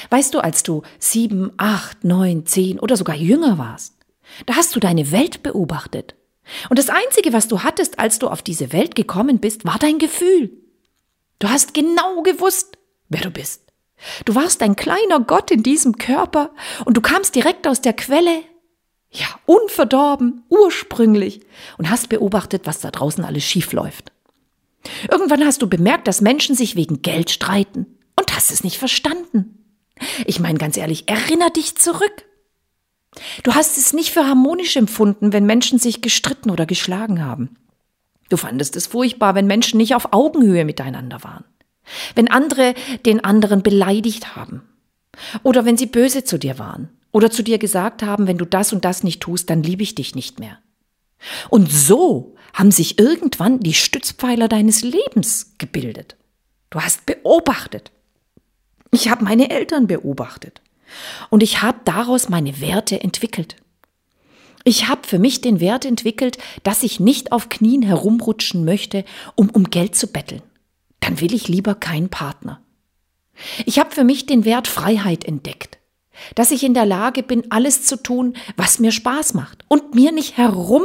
Weißt 0.10 0.34
du, 0.34 0.40
als 0.40 0.64
du 0.64 0.82
sieben, 0.98 1.52
acht, 1.58 2.04
neun, 2.04 2.46
zehn 2.48 2.80
oder 2.80 2.98
sogar 2.98 3.16
jünger 3.16 3.60
warst, 3.60 3.94
da 4.48 4.56
hast 4.56 4.76
du 4.76 4.80
deine 4.80 5.12
Welt 5.12 5.44
beobachtet. 5.44 6.16
Und 6.70 6.80
das 6.80 6.90
Einzige, 6.90 7.34
was 7.34 7.48
du 7.48 7.62
hattest, 7.62 8.00
als 8.00 8.20
du 8.20 8.28
auf 8.28 8.42
diese 8.42 8.74
Welt 8.74 8.96
gekommen 8.96 9.40
bist, 9.40 9.66
war 9.66 9.78
dein 9.78 10.00
Gefühl. 10.00 10.52
Du 11.40 11.50
hast 11.50 11.74
genau 11.74 12.24
gewusst, 12.24 12.78
wer 13.10 13.22
du 13.22 13.30
bist. 13.30 13.67
Du 14.26 14.36
warst 14.36 14.62
ein 14.62 14.76
kleiner 14.76 15.20
Gott 15.20 15.52
in 15.52 15.64
diesem 15.64 15.98
Körper 15.98 16.52
und 16.86 16.96
du 16.96 17.02
kamst 17.02 17.36
direkt 17.36 17.68
aus 17.68 17.82
der 17.82 17.94
Quelle, 17.94 18.44
ja, 19.12 19.28
unverdorben, 19.46 20.44
ursprünglich 20.50 21.42
und 21.78 21.90
hast 21.90 22.10
beobachtet, 22.10 22.66
was 22.66 22.80
da 22.80 22.92
draußen 22.92 23.24
alles 23.24 23.44
schief 23.44 23.74
läuft. 23.74 24.12
Irgendwann 25.12 25.46
hast 25.46 25.62
du 25.62 25.68
bemerkt, 25.68 26.08
dass 26.08 26.22
Menschen 26.22 26.56
sich 26.56 26.76
wegen 26.76 27.02
Geld 27.02 27.32
streiten 27.32 27.98
und 28.16 28.36
hast 28.36 28.52
es 28.52 28.64
nicht 28.64 28.78
verstanden. 28.78 29.66
Ich 30.26 30.40
meine 30.40 30.60
ganz 30.60 30.78
ehrlich, 30.78 31.10
erinner 31.10 31.50
dich 31.50 31.76
zurück. 31.78 32.26
Du 33.44 33.56
hast 33.56 33.78
es 33.78 33.94
nicht 33.94 34.12
für 34.12 34.28
harmonisch 34.28 34.76
empfunden, 34.76 35.34
wenn 35.34 35.46
Menschen 35.46 35.80
sich 35.80 36.02
gestritten 36.02 36.52
oder 36.52 36.66
geschlagen 36.66 37.24
haben. 37.24 37.58
Du 38.30 38.38
fandest 38.38 38.76
es 38.76 38.88
furchtbar, 38.88 39.36
wenn 39.36 39.48
Menschen 39.48 39.78
nicht 39.78 39.96
auf 39.96 40.14
Augenhöhe 40.14 40.66
miteinander 40.66 41.24
waren. 41.24 41.46
Wenn 42.16 42.30
andere 42.30 42.74
den 43.06 43.24
anderen 43.24 43.64
beleidigt 43.64 44.36
haben. 44.36 44.62
Oder 45.44 45.66
wenn 45.66 45.78
sie 45.78 45.88
böse 45.88 46.24
zu 46.24 46.38
dir 46.38 46.60
waren. 46.60 46.90
Oder 47.12 47.32
zu 47.32 47.44
dir 47.44 47.58
gesagt 47.58 48.04
haben, 48.04 48.28
wenn 48.28 48.38
du 48.38 48.46
das 48.46 48.74
und 48.74 48.86
das 48.86 49.04
nicht 49.04 49.22
tust, 49.22 49.50
dann 49.50 49.64
liebe 49.64 49.84
ich 49.84 49.96
dich 49.96 50.16
nicht 50.16 50.40
mehr. 50.40 50.60
Und 51.50 51.72
so 51.72 52.36
haben 52.54 52.72
sich 52.72 53.00
irgendwann 53.00 53.60
die 53.60 53.74
Stützpfeiler 53.74 54.48
deines 54.48 54.84
Lebens 54.84 55.54
gebildet. 55.58 56.16
Du 56.70 56.82
hast 56.82 57.06
beobachtet. 57.06 57.92
Ich 58.92 59.10
habe 59.10 59.24
meine 59.24 59.50
Eltern 59.50 59.88
beobachtet. 59.88 60.62
Und 61.30 61.44
ich 61.44 61.62
habe 61.62 61.80
daraus 61.86 62.30
meine 62.30 62.62
Werte 62.62 63.02
entwickelt. 63.02 63.56
Ich 64.64 64.88
habe 64.88 65.08
für 65.08 65.20
mich 65.20 65.42
den 65.42 65.60
Wert 65.60 65.86
entwickelt, 65.86 66.38
dass 66.64 66.84
ich 66.84 67.00
nicht 67.00 67.32
auf 67.32 67.50
Knien 67.50 67.82
herumrutschen 67.82 68.66
möchte, 68.66 69.06
um 69.36 69.50
um 69.50 69.70
Geld 69.70 69.96
zu 69.96 70.08
betteln. 70.08 70.42
Dann 71.00 71.22
will 71.22 71.34
ich 71.34 71.48
lieber 71.48 71.76
keinen 71.76 72.10
Partner. 72.10 72.62
Ich 73.66 73.80
habe 73.80 73.92
für 73.92 74.04
mich 74.04 74.26
den 74.26 74.46
Wert 74.46 74.68
Freiheit 74.68 75.24
entdeckt, 75.24 75.78
dass 76.36 76.52
ich 76.52 76.64
in 76.64 76.74
der 76.74 76.86
Lage 76.86 77.24
bin, 77.24 77.52
alles 77.52 77.84
zu 77.84 78.02
tun, 78.02 78.36
was 78.56 78.80
mir 78.80 78.92
Spaß 78.92 79.34
macht 79.36 79.64
und 79.68 79.94
mir 79.94 80.12
nicht 80.12 80.38
herum 80.38 80.84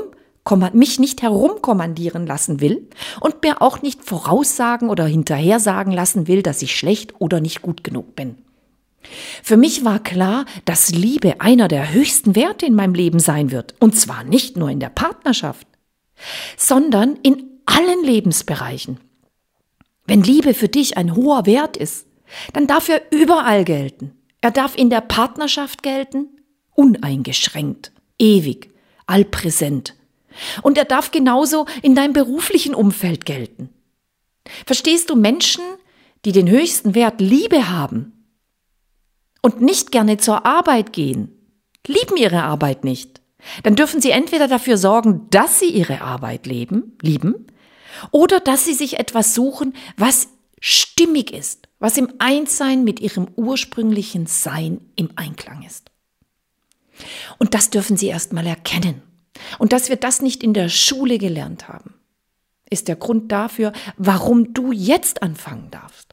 mich 0.73 0.99
nicht 0.99 1.23
herumkommandieren 1.23 2.27
lassen 2.27 2.61
will 2.61 2.89
und 3.21 3.43
mir 3.43 3.63
auch 3.63 3.81
nicht 3.81 4.05
voraussagen 4.05 4.91
oder 4.91 5.07
hinterhersagen 5.07 5.93
lassen 5.93 6.27
will, 6.27 6.43
dass 6.43 6.63
ich 6.63 6.77
schlecht 6.77 7.15
oder 7.21 7.41
nicht 7.41 7.63
gut 7.63 7.85
genug 7.85 8.17
bin. 8.17 8.37
Für 9.43 9.57
mich 9.57 9.85
war 9.85 10.01
klar, 10.01 10.45
dass 10.65 10.91
Liebe 10.91 11.41
einer 11.41 11.69
der 11.69 11.93
höchsten 11.93 12.35
Werte 12.35 12.67
in 12.67 12.75
meinem 12.75 12.95
Leben 12.95 13.21
sein 13.21 13.51
wird. 13.51 13.75
Und 13.81 13.97
zwar 13.97 14.25
nicht 14.25 14.57
nur 14.57 14.69
in 14.71 14.81
der 14.81 14.91
Partnerschaft, 14.91 15.67
sondern 16.57 17.17
in 17.23 17.45
allen 17.67 18.05
Lebensbereichen. 18.05 18.99
Wenn 20.13 20.23
Liebe 20.23 20.53
für 20.53 20.69
dich 20.69 20.99
ein 20.99 21.17
hoher 21.17 21.47
Wert 21.47 21.79
ist, 21.79 22.07
dann 22.53 22.67
darf 22.67 22.91
er 22.91 23.01
überall 23.11 23.65
gelten. 23.65 24.13
Er 24.43 24.51
darf 24.51 24.77
in 24.77 24.91
der 24.91 25.01
Partnerschaft 25.01 25.83
gelten, 25.83 26.29
uneingeschränkt, 26.75 27.93
ewig, 28.19 28.69
allpräsent. 29.07 29.95
Und 30.61 30.77
er 30.77 30.85
darf 30.85 31.13
genauso 31.13 31.65
in 31.81 31.95
deinem 31.95 32.13
beruflichen 32.13 32.75
Umfeld 32.75 33.25
gelten. 33.25 33.71
Verstehst 34.67 35.09
du 35.09 35.17
Menschen, 35.17 35.65
die 36.27 36.33
den 36.33 36.51
höchsten 36.51 36.95
Wert 36.95 37.23
Liebe 37.23 37.71
haben, 37.71 38.13
und 39.41 39.63
nicht 39.63 39.93
gerne 39.93 40.19
zur 40.19 40.45
Arbeit 40.45 40.93
gehen, 40.93 41.33
lieben 41.87 42.19
ihre 42.19 42.43
Arbeit 42.43 42.85
nicht, 42.85 43.23
dann 43.63 43.77
dürfen 43.77 44.03
sie 44.03 44.11
entweder 44.11 44.47
dafür 44.47 44.77
sorgen, 44.77 45.29
dass 45.31 45.59
sie 45.59 45.71
ihre 45.71 46.03
Arbeit 46.03 46.47
leben, 46.47 46.99
lieben, 47.01 47.47
oder 48.11 48.41
dass 48.41 48.65
sie 48.65 48.75
sich 48.75 48.99
etwas 48.99 49.35
suchen, 49.35 49.75
was 49.97 50.29
stimmig 50.61 51.33
ist, 51.33 51.69
was 51.79 51.97
im 51.97 52.13
Einssein 52.19 52.85
mit 52.85 53.01
ihrem 53.01 53.29
ursprünglichen 53.37 54.27
Sein 54.27 54.81
im 54.97 55.11
Einklang 55.17 55.63
ist. 55.63 55.91
Und 57.39 57.55
das 57.55 57.71
dürfen 57.71 57.97
sie 57.97 58.07
erstmal 58.07 58.47
erkennen. 58.47 59.03
Und 59.59 59.73
dass 59.73 59.89
wir 59.89 59.97
das 59.97 60.23
nicht 60.23 60.43
in 60.43 60.55
der 60.55 60.69
Schule 60.69 61.19
gelernt 61.19 61.69
haben, 61.69 61.95
ist 62.71 62.89
der 62.89 62.97
Grund 62.97 63.33
dafür, 63.33 63.73
warum 63.97 64.55
du 64.55 64.73
jetzt 64.73 65.23
anfangen 65.23 65.71
darfst. 65.71 66.12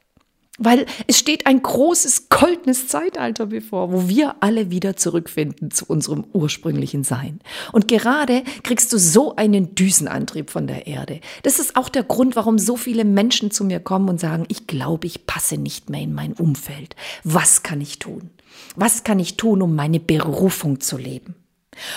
Weil 0.60 0.86
es 1.08 1.18
steht 1.18 1.48
ein 1.48 1.62
großes 1.62 2.30
goldenes 2.30 2.88
Zeitalter 2.88 3.48
bevor, 3.48 3.92
wo 3.92 4.10
wir 4.10 4.36
alle 4.42 4.70
wieder 4.70 4.98
zurückfinden 4.98 5.72
zu 5.72 5.86
unserem 5.88 6.25
ursprünglichen 6.34 7.04
Sein. 7.04 7.39
Und 7.72 7.88
gerade 7.88 8.44
kriegst 8.63 8.92
du 8.92 9.00
so 9.00 9.36
einen 9.36 9.74
Düsenantrieb 9.74 10.50
von 10.50 10.68
der 10.68 10.86
Erde. 10.86 11.22
Das 11.44 11.60
ist 11.60 11.75
auch 11.78 11.88
der 11.88 12.04
Grund, 12.04 12.36
warum 12.36 12.60
so 12.60 12.75
viele 12.75 13.06
Menschen 13.06 13.51
zu 13.51 13.63
mir 13.63 13.80
kommen 13.80 14.10
und 14.10 14.20
sagen, 14.20 14.46
ich 14.50 14.68
glaube, 14.68 15.08
ich 15.08 15.25
passe 15.25 15.58
nicht 15.58 15.89
mehr 15.89 16.01
in 16.01 16.13
mein 16.13 16.34
Umfeld. 16.34 16.96
Was 17.24 17.63
kann 17.63 17.80
ich 17.80 18.00
tun? 18.00 18.30
Was 18.75 19.04
kann 19.04 19.20
ich 19.20 19.38
tun, 19.38 19.62
um 19.62 19.75
meine 19.75 20.00
Berufung 20.00 20.82
zu 20.82 20.98
leben? 20.98 21.36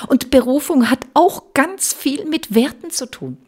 Und 0.07 0.31
Berufung 0.31 0.89
hat 0.91 1.01
auch 1.15 1.55
ganz 1.55 1.93
viel 1.93 2.27
mit 2.27 2.55
Werten 2.55 2.91
zu 2.91 3.07
tun. 3.07 3.39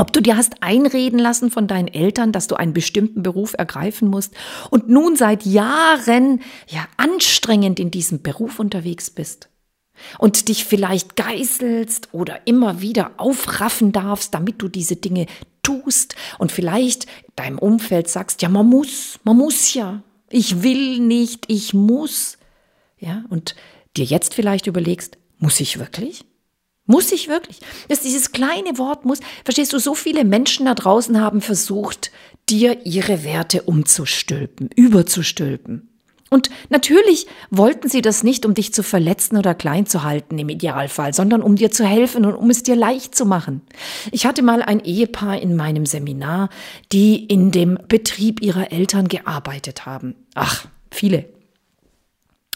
Ob 0.00 0.14
du 0.14 0.22
dir 0.22 0.38
hast 0.38 0.62
einreden 0.62 1.18
lassen 1.18 1.50
von 1.50 1.66
deinen 1.66 1.86
Eltern, 1.86 2.32
dass 2.32 2.46
du 2.46 2.54
einen 2.54 2.72
bestimmten 2.72 3.22
Beruf 3.22 3.52
ergreifen 3.58 4.08
musst 4.08 4.32
und 4.70 4.88
nun 4.88 5.14
seit 5.14 5.44
Jahren 5.44 6.40
ja 6.68 6.88
anstrengend 6.96 7.78
in 7.78 7.90
diesem 7.90 8.22
Beruf 8.22 8.60
unterwegs 8.60 9.10
bist 9.10 9.50
und 10.18 10.48
dich 10.48 10.64
vielleicht 10.64 11.16
geißelst 11.16 12.14
oder 12.14 12.46
immer 12.46 12.80
wieder 12.80 13.10
aufraffen 13.18 13.92
darfst, 13.92 14.32
damit 14.32 14.62
du 14.62 14.68
diese 14.68 14.96
Dinge 14.96 15.26
tust 15.62 16.14
und 16.38 16.50
vielleicht 16.50 17.04
deinem 17.36 17.58
Umfeld 17.58 18.08
sagst, 18.08 18.40
ja, 18.40 18.48
man 18.48 18.70
muss, 18.70 19.20
man 19.24 19.36
muss 19.36 19.74
ja. 19.74 20.02
Ich 20.30 20.62
will 20.62 20.98
nicht, 20.98 21.44
ich 21.48 21.74
muss. 21.74 22.38
Ja, 22.98 23.24
und 23.28 23.54
dir 23.98 24.06
jetzt 24.06 24.32
vielleicht 24.32 24.66
überlegst, 24.66 25.18
muss 25.36 25.60
ich 25.60 25.78
wirklich? 25.78 26.24
Muss 26.90 27.12
ich 27.12 27.28
wirklich? 27.28 27.60
Das 27.86 28.00
dieses 28.00 28.32
kleine 28.32 28.76
Wort 28.76 29.04
muss. 29.04 29.20
Verstehst 29.44 29.72
du, 29.72 29.78
so 29.78 29.94
viele 29.94 30.24
Menschen 30.24 30.66
da 30.66 30.74
draußen 30.74 31.20
haben 31.20 31.40
versucht, 31.40 32.10
dir 32.48 32.84
ihre 32.84 33.22
Werte 33.22 33.62
umzustülpen, 33.62 34.70
überzustülpen. 34.74 35.88
Und 36.30 36.50
natürlich 36.68 37.28
wollten 37.48 37.88
sie 37.88 38.02
das 38.02 38.24
nicht, 38.24 38.44
um 38.44 38.54
dich 38.54 38.74
zu 38.74 38.82
verletzen 38.82 39.36
oder 39.36 39.54
klein 39.54 39.86
zu 39.86 40.02
halten 40.02 40.36
im 40.36 40.48
Idealfall, 40.48 41.14
sondern 41.14 41.42
um 41.42 41.54
dir 41.54 41.70
zu 41.70 41.84
helfen 41.84 42.24
und 42.24 42.34
um 42.34 42.50
es 42.50 42.64
dir 42.64 42.74
leicht 42.74 43.14
zu 43.14 43.24
machen. 43.24 43.62
Ich 44.10 44.26
hatte 44.26 44.42
mal 44.42 44.60
ein 44.60 44.80
Ehepaar 44.80 45.40
in 45.40 45.54
meinem 45.54 45.86
Seminar, 45.86 46.48
die 46.90 47.24
in 47.24 47.52
dem 47.52 47.78
Betrieb 47.86 48.42
ihrer 48.42 48.72
Eltern 48.72 49.06
gearbeitet 49.06 49.86
haben. 49.86 50.16
Ach, 50.34 50.66
viele. 50.90 51.26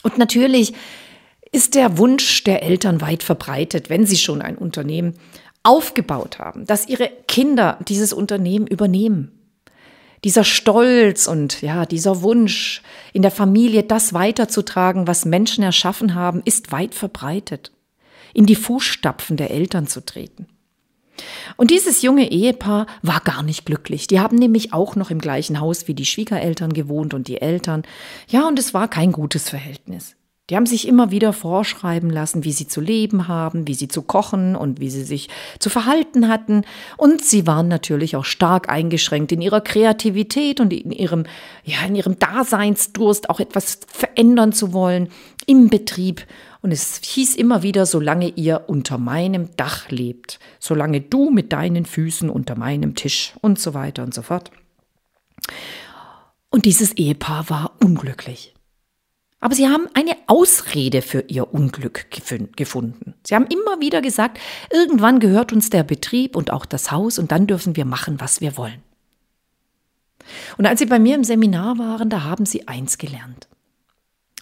Und 0.02 0.18
natürlich 0.18 0.74
ist 1.54 1.76
der 1.76 1.98
Wunsch 1.98 2.42
der 2.42 2.64
Eltern 2.64 3.00
weit 3.00 3.22
verbreitet, 3.22 3.88
wenn 3.88 4.06
sie 4.06 4.16
schon 4.16 4.42
ein 4.42 4.58
Unternehmen 4.58 5.14
aufgebaut 5.62 6.40
haben, 6.40 6.66
dass 6.66 6.88
ihre 6.88 7.08
Kinder 7.28 7.78
dieses 7.86 8.12
Unternehmen 8.12 8.66
übernehmen. 8.66 9.30
Dieser 10.24 10.42
Stolz 10.42 11.28
und 11.28 11.62
ja, 11.62 11.86
dieser 11.86 12.22
Wunsch 12.22 12.82
in 13.12 13.22
der 13.22 13.30
Familie 13.30 13.84
das 13.84 14.12
weiterzutragen, 14.12 15.06
was 15.06 15.26
Menschen 15.26 15.62
erschaffen 15.62 16.16
haben, 16.16 16.42
ist 16.44 16.72
weit 16.72 16.92
verbreitet. 16.92 17.70
In 18.32 18.46
die 18.46 18.56
Fußstapfen 18.56 19.36
der 19.36 19.52
Eltern 19.52 19.86
zu 19.86 20.04
treten. 20.04 20.48
Und 21.56 21.70
dieses 21.70 22.02
junge 22.02 22.32
Ehepaar 22.32 22.88
war 23.02 23.20
gar 23.20 23.44
nicht 23.44 23.64
glücklich. 23.64 24.08
Die 24.08 24.18
haben 24.18 24.36
nämlich 24.36 24.72
auch 24.72 24.96
noch 24.96 25.12
im 25.12 25.20
gleichen 25.20 25.60
Haus 25.60 25.86
wie 25.86 25.94
die 25.94 26.06
Schwiegereltern 26.06 26.72
gewohnt 26.72 27.14
und 27.14 27.28
die 27.28 27.40
Eltern. 27.40 27.84
Ja, 28.26 28.48
und 28.48 28.58
es 28.58 28.74
war 28.74 28.88
kein 28.88 29.12
gutes 29.12 29.48
Verhältnis. 29.48 30.16
Die 30.50 30.56
haben 30.56 30.66
sich 30.66 30.86
immer 30.86 31.10
wieder 31.10 31.32
vorschreiben 31.32 32.10
lassen, 32.10 32.44
wie 32.44 32.52
sie 32.52 32.66
zu 32.66 32.82
leben 32.82 33.28
haben, 33.28 33.66
wie 33.66 33.72
sie 33.72 33.88
zu 33.88 34.02
kochen 34.02 34.56
und 34.56 34.78
wie 34.78 34.90
sie 34.90 35.04
sich 35.04 35.30
zu 35.58 35.70
verhalten 35.70 36.28
hatten. 36.28 36.64
Und 36.98 37.24
sie 37.24 37.46
waren 37.46 37.66
natürlich 37.66 38.14
auch 38.14 38.26
stark 38.26 38.68
eingeschränkt 38.68 39.32
in 39.32 39.40
ihrer 39.40 39.62
Kreativität 39.62 40.60
und 40.60 40.70
in 40.74 40.90
ihrem, 40.90 41.24
ja, 41.64 41.78
in 41.86 41.96
ihrem 41.96 42.18
Daseinsdurst 42.18 43.30
auch 43.30 43.40
etwas 43.40 43.80
verändern 43.86 44.52
zu 44.52 44.74
wollen 44.74 45.08
im 45.46 45.70
Betrieb. 45.70 46.26
Und 46.60 46.72
es 46.72 47.00
hieß 47.02 47.36
immer 47.36 47.62
wieder, 47.62 47.86
solange 47.86 48.28
ihr 48.28 48.64
unter 48.66 48.98
meinem 48.98 49.48
Dach 49.56 49.88
lebt, 49.88 50.40
solange 50.58 51.00
du 51.00 51.30
mit 51.30 51.54
deinen 51.54 51.86
Füßen 51.86 52.28
unter 52.28 52.54
meinem 52.54 52.94
Tisch 52.94 53.32
und 53.40 53.58
so 53.58 53.72
weiter 53.72 54.02
und 54.02 54.12
so 54.12 54.20
fort. 54.20 54.50
Und 56.50 56.66
dieses 56.66 56.92
Ehepaar 56.92 57.48
war 57.48 57.72
unglücklich. 57.82 58.53
Aber 59.44 59.54
sie 59.54 59.68
haben 59.68 59.88
eine 59.92 60.16
Ausrede 60.26 61.02
für 61.02 61.20
ihr 61.28 61.52
Unglück 61.52 62.06
gefunden. 62.56 63.12
Sie 63.26 63.34
haben 63.34 63.46
immer 63.46 63.78
wieder 63.78 64.00
gesagt, 64.00 64.38
irgendwann 64.70 65.20
gehört 65.20 65.52
uns 65.52 65.68
der 65.68 65.82
Betrieb 65.82 66.34
und 66.34 66.50
auch 66.50 66.64
das 66.64 66.90
Haus 66.90 67.18
und 67.18 67.30
dann 67.30 67.46
dürfen 67.46 67.76
wir 67.76 67.84
machen, 67.84 68.22
was 68.22 68.40
wir 68.40 68.56
wollen. 68.56 68.82
Und 70.56 70.64
als 70.64 70.78
sie 70.78 70.86
bei 70.86 70.98
mir 70.98 71.14
im 71.14 71.24
Seminar 71.24 71.76
waren, 71.76 72.08
da 72.08 72.22
haben 72.22 72.46
sie 72.46 72.68
eins 72.68 72.96
gelernt. 72.96 73.46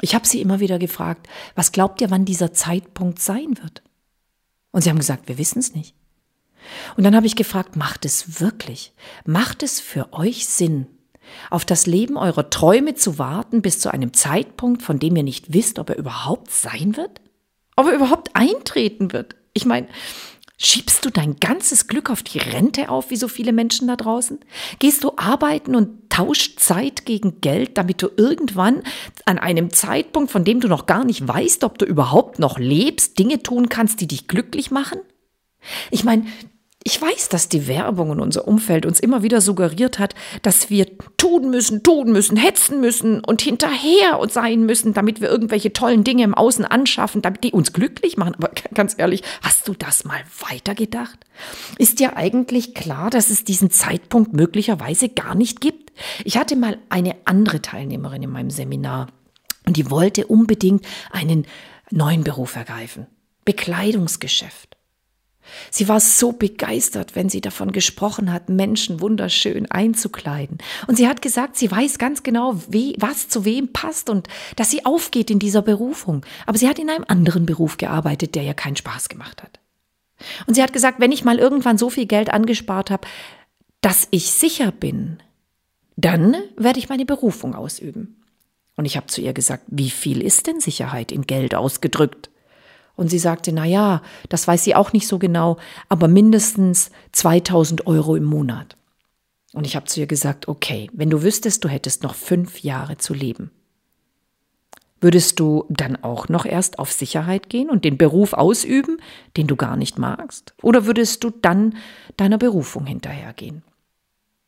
Ich 0.02 0.14
habe 0.14 0.24
sie 0.24 0.40
immer 0.40 0.60
wieder 0.60 0.78
gefragt, 0.78 1.28
was 1.56 1.72
glaubt 1.72 2.00
ihr, 2.00 2.12
wann 2.12 2.24
dieser 2.24 2.52
Zeitpunkt 2.52 3.18
sein 3.18 3.58
wird? 3.60 3.82
Und 4.70 4.82
sie 4.82 4.90
haben 4.90 5.00
gesagt, 5.00 5.26
wir 5.26 5.36
wissen 5.36 5.58
es 5.58 5.74
nicht. 5.74 5.96
Und 6.96 7.02
dann 7.02 7.16
habe 7.16 7.26
ich 7.26 7.34
gefragt, 7.34 7.74
macht 7.74 8.04
es 8.04 8.40
wirklich? 8.40 8.92
Macht 9.24 9.64
es 9.64 9.80
für 9.80 10.12
euch 10.12 10.46
Sinn, 10.46 10.86
auf 11.50 11.64
das 11.64 11.86
Leben 11.86 12.16
eurer 12.16 12.50
Träume 12.50 12.94
zu 12.94 13.18
warten 13.18 13.62
bis 13.62 13.78
zu 13.78 13.92
einem 13.92 14.12
Zeitpunkt, 14.12 14.82
von 14.82 14.98
dem 14.98 15.16
ihr 15.16 15.22
nicht 15.22 15.52
wisst, 15.52 15.78
ob 15.78 15.90
er 15.90 15.98
überhaupt 15.98 16.50
sein 16.50 16.96
wird? 16.96 17.20
Ob 17.76 17.86
er 17.86 17.94
überhaupt 17.94 18.30
eintreten 18.34 19.12
wird? 19.12 19.36
Ich 19.54 19.64
meine, 19.64 19.88
Schiebst 20.64 21.04
du 21.04 21.10
dein 21.10 21.40
ganzes 21.40 21.88
Glück 21.88 22.08
auf 22.08 22.22
die 22.22 22.38
Rente 22.38 22.88
auf, 22.88 23.10
wie 23.10 23.16
so 23.16 23.26
viele 23.26 23.52
Menschen 23.52 23.88
da 23.88 23.96
draußen? 23.96 24.38
Gehst 24.78 25.02
du 25.02 25.10
arbeiten 25.16 25.74
und 25.74 26.08
tauscht 26.08 26.60
Zeit 26.60 27.04
gegen 27.04 27.40
Geld, 27.40 27.76
damit 27.76 28.00
du 28.00 28.08
irgendwann 28.16 28.84
an 29.24 29.38
einem 29.38 29.70
Zeitpunkt, 29.70 30.30
von 30.30 30.44
dem 30.44 30.60
du 30.60 30.68
noch 30.68 30.86
gar 30.86 31.04
nicht 31.04 31.26
weißt, 31.26 31.64
ob 31.64 31.78
du 31.78 31.84
überhaupt 31.84 32.38
noch 32.38 32.60
lebst, 32.60 33.18
Dinge 33.18 33.42
tun 33.42 33.70
kannst, 33.70 34.00
die 34.00 34.06
dich 34.06 34.28
glücklich 34.28 34.70
machen? 34.70 35.00
Ich 35.90 36.04
meine, 36.04 36.26
ich 36.84 37.00
weiß, 37.00 37.28
dass 37.28 37.48
die 37.48 37.68
Werbung 37.68 38.10
und 38.10 38.20
unser 38.20 38.48
Umfeld 38.48 38.86
uns 38.86 38.98
immer 38.98 39.22
wieder 39.22 39.40
suggeriert 39.40 39.98
hat, 39.98 40.14
dass 40.42 40.68
wir 40.68 40.86
tun 41.16 41.50
müssen, 41.50 41.82
tun 41.82 42.10
müssen, 42.10 42.36
hetzen 42.36 42.80
müssen 42.80 43.22
und 43.24 43.40
hinterher 43.40 44.20
sein 44.28 44.66
müssen, 44.66 44.92
damit 44.92 45.20
wir 45.20 45.28
irgendwelche 45.28 45.72
tollen 45.72 46.02
Dinge 46.02 46.24
im 46.24 46.34
Außen 46.34 46.64
anschaffen, 46.64 47.22
damit 47.22 47.44
die 47.44 47.52
uns 47.52 47.72
glücklich 47.72 48.16
machen. 48.16 48.34
Aber 48.34 48.50
ganz 48.74 48.94
ehrlich, 48.98 49.22
hast 49.42 49.68
du 49.68 49.74
das 49.74 50.04
mal 50.04 50.20
weitergedacht? 50.48 51.18
Ist 51.78 52.00
dir 52.00 52.16
eigentlich 52.16 52.74
klar, 52.74 53.10
dass 53.10 53.30
es 53.30 53.44
diesen 53.44 53.70
Zeitpunkt 53.70 54.32
möglicherweise 54.32 55.08
gar 55.08 55.34
nicht 55.34 55.60
gibt? 55.60 55.92
Ich 56.24 56.36
hatte 56.36 56.56
mal 56.56 56.78
eine 56.88 57.14
andere 57.24 57.62
Teilnehmerin 57.62 58.24
in 58.24 58.30
meinem 58.30 58.50
Seminar 58.50 59.08
und 59.66 59.76
die 59.76 59.90
wollte 59.90 60.26
unbedingt 60.26 60.84
einen 61.12 61.46
neuen 61.90 62.24
Beruf 62.24 62.56
ergreifen. 62.56 63.06
Bekleidungsgeschäft. 63.44 64.71
Sie 65.70 65.88
war 65.88 66.00
so 66.00 66.32
begeistert, 66.32 67.14
wenn 67.14 67.28
sie 67.28 67.40
davon 67.40 67.72
gesprochen 67.72 68.32
hat, 68.32 68.48
Menschen 68.48 69.00
wunderschön 69.00 69.70
einzukleiden. 69.70 70.58
Und 70.86 70.96
sie 70.96 71.08
hat 71.08 71.22
gesagt, 71.22 71.56
sie 71.56 71.70
weiß 71.70 71.98
ganz 71.98 72.22
genau, 72.22 72.60
wie, 72.68 72.94
was 72.98 73.28
zu 73.28 73.44
wem 73.44 73.72
passt 73.72 74.08
und 74.08 74.28
dass 74.56 74.70
sie 74.70 74.84
aufgeht 74.86 75.30
in 75.30 75.38
dieser 75.38 75.62
Berufung. 75.62 76.24
Aber 76.46 76.58
sie 76.58 76.68
hat 76.68 76.78
in 76.78 76.90
einem 76.90 77.04
anderen 77.06 77.46
Beruf 77.46 77.76
gearbeitet, 77.76 78.34
der 78.34 78.44
ihr 78.44 78.54
keinen 78.54 78.76
Spaß 78.76 79.08
gemacht 79.08 79.42
hat. 79.42 79.58
Und 80.46 80.54
sie 80.54 80.62
hat 80.62 80.72
gesagt, 80.72 81.00
wenn 81.00 81.12
ich 81.12 81.24
mal 81.24 81.38
irgendwann 81.38 81.78
so 81.78 81.90
viel 81.90 82.06
Geld 82.06 82.30
angespart 82.30 82.90
habe, 82.90 83.06
dass 83.80 84.06
ich 84.10 84.30
sicher 84.30 84.70
bin, 84.70 85.18
dann 85.96 86.36
werde 86.56 86.78
ich 86.78 86.88
meine 86.88 87.04
Berufung 87.04 87.54
ausüben. 87.54 88.22
Und 88.76 88.84
ich 88.84 88.96
habe 88.96 89.06
zu 89.08 89.20
ihr 89.20 89.32
gesagt, 89.32 89.64
wie 89.66 89.90
viel 89.90 90.22
ist 90.22 90.46
denn 90.46 90.60
Sicherheit 90.60 91.12
in 91.12 91.22
Geld 91.22 91.54
ausgedrückt? 91.54 92.30
Und 93.02 93.08
sie 93.08 93.18
sagte, 93.18 93.50
na 93.52 93.64
ja, 93.64 94.00
das 94.28 94.46
weiß 94.46 94.62
sie 94.62 94.76
auch 94.76 94.92
nicht 94.92 95.08
so 95.08 95.18
genau, 95.18 95.56
aber 95.88 96.06
mindestens 96.06 96.92
2000 97.10 97.88
Euro 97.88 98.14
im 98.14 98.22
Monat. 98.22 98.76
Und 99.52 99.66
ich 99.66 99.74
habe 99.74 99.86
zu 99.86 99.98
ihr 99.98 100.06
gesagt, 100.06 100.46
okay, 100.46 100.88
wenn 100.92 101.10
du 101.10 101.24
wüsstest, 101.24 101.64
du 101.64 101.68
hättest 101.68 102.04
noch 102.04 102.14
fünf 102.14 102.60
Jahre 102.60 102.98
zu 102.98 103.12
leben, 103.12 103.50
würdest 105.00 105.40
du 105.40 105.64
dann 105.68 105.96
auch 106.04 106.28
noch 106.28 106.46
erst 106.46 106.78
auf 106.78 106.92
Sicherheit 106.92 107.48
gehen 107.48 107.70
und 107.70 107.84
den 107.84 107.98
Beruf 107.98 108.34
ausüben, 108.34 108.98
den 109.36 109.48
du 109.48 109.56
gar 109.56 109.76
nicht 109.76 109.98
magst? 109.98 110.54
Oder 110.62 110.86
würdest 110.86 111.24
du 111.24 111.30
dann 111.30 111.74
deiner 112.16 112.38
Berufung 112.38 112.86
hinterhergehen? 112.86 113.64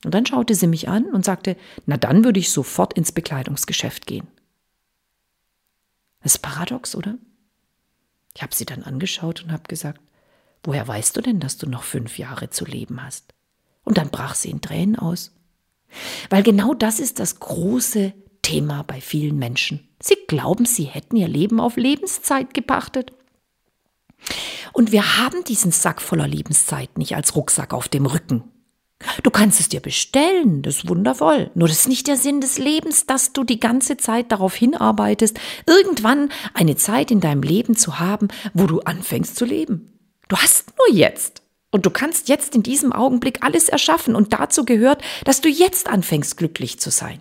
Und 0.04 0.14
dann 0.14 0.26
schaute 0.26 0.54
sie 0.54 0.68
mich 0.68 0.88
an 0.88 1.06
und 1.06 1.25
sagte, 1.25 1.56
na 1.87 1.96
dann 1.96 2.23
würde 2.23 2.38
ich 2.38 2.52
sofort 2.52 2.93
ins 2.93 3.10
Bekleidungsgeschäft 3.10 4.06
gehen. 4.06 4.28
Das 6.23 6.36
ist 6.36 6.38
paradox, 6.38 6.95
oder? 6.95 7.17
Ich 8.36 8.42
habe 8.42 8.54
sie 8.54 8.64
dann 8.64 8.82
angeschaut 8.82 9.42
und 9.42 9.52
habe 9.52 9.64
gesagt, 9.68 10.00
woher 10.62 10.86
weißt 10.86 11.16
du 11.16 11.20
denn, 11.20 11.40
dass 11.40 11.56
du 11.56 11.68
noch 11.68 11.82
fünf 11.82 12.18
Jahre 12.18 12.50
zu 12.50 12.64
leben 12.64 13.02
hast? 13.02 13.32
Und 13.84 13.99
dann 13.99 14.10
brach 14.10 14.34
sie 14.34 14.50
in 14.50 14.60
Tränen 14.60 14.97
aus. 14.97 15.32
Weil 16.30 16.42
genau 16.42 16.75
das 16.75 16.99
ist 16.99 17.20
das 17.20 17.38
große 17.38 18.12
Thema 18.42 18.82
bei 18.82 19.00
vielen 19.00 19.38
Menschen. 19.38 19.88
Sie 20.00 20.16
glauben, 20.26 20.66
sie 20.66 20.84
hätten 20.84 21.16
ihr 21.16 21.28
Leben 21.28 21.60
auf 21.60 21.76
Lebenszeit 21.76 22.52
gepachtet. 22.54 23.12
Und 24.73 24.90
wir 24.90 25.18
haben 25.18 25.44
diesen 25.44 25.70
Sack 25.70 26.02
voller 26.02 26.26
Lebenszeit 26.26 26.99
nicht 26.99 27.14
als 27.14 27.36
Rucksack 27.36 27.73
auf 27.73 27.88
dem 27.88 28.06
Rücken. 28.06 28.44
Du 29.23 29.30
kannst 29.30 29.61
es 29.61 29.69
dir 29.69 29.80
bestellen, 29.80 30.63
das 30.63 30.76
ist 30.76 30.89
wundervoll. 30.89 31.50
Nur 31.54 31.69
das 31.69 31.80
ist 31.80 31.89
nicht 31.89 32.07
der 32.07 32.17
Sinn 32.17 32.41
des 32.41 32.59
Lebens, 32.59 33.07
dass 33.07 33.33
du 33.33 33.45
die 33.45 33.61
ganze 33.61 33.97
Zeit 33.97 34.33
darauf 34.33 34.54
hinarbeitest, 34.54 35.39
irgendwann 35.67 36.30
eine 36.54 36.76
Zeit 36.76 37.11
in 37.11 37.21
deinem 37.21 37.43
Leben 37.43 37.76
zu 37.76 37.99
haben, 37.99 38.28
wo 38.54 38.67
du 38.67 38.80
anfängst 38.80 39.37
zu 39.37 39.45
leben. 39.45 39.99
Du 40.28 40.37
hast 40.37 40.73
nur 40.78 40.97
jetzt. 40.97 41.43
Und 41.71 41.87
du 41.87 41.91
kannst 41.91 42.28
jetzt 42.28 42.54
in 42.54 42.63
diesem 42.63 42.93
Augenblick 42.93 43.43
alles 43.43 43.69
erschaffen. 43.69 44.15
Und 44.15 44.33
dazu 44.33 44.65
gehört, 44.65 45.02
dass 45.25 45.41
du 45.41 45.49
jetzt 45.49 45.89
anfängst, 45.89 46.37
glücklich 46.37 46.78
zu 46.78 46.91
sein. 46.91 47.19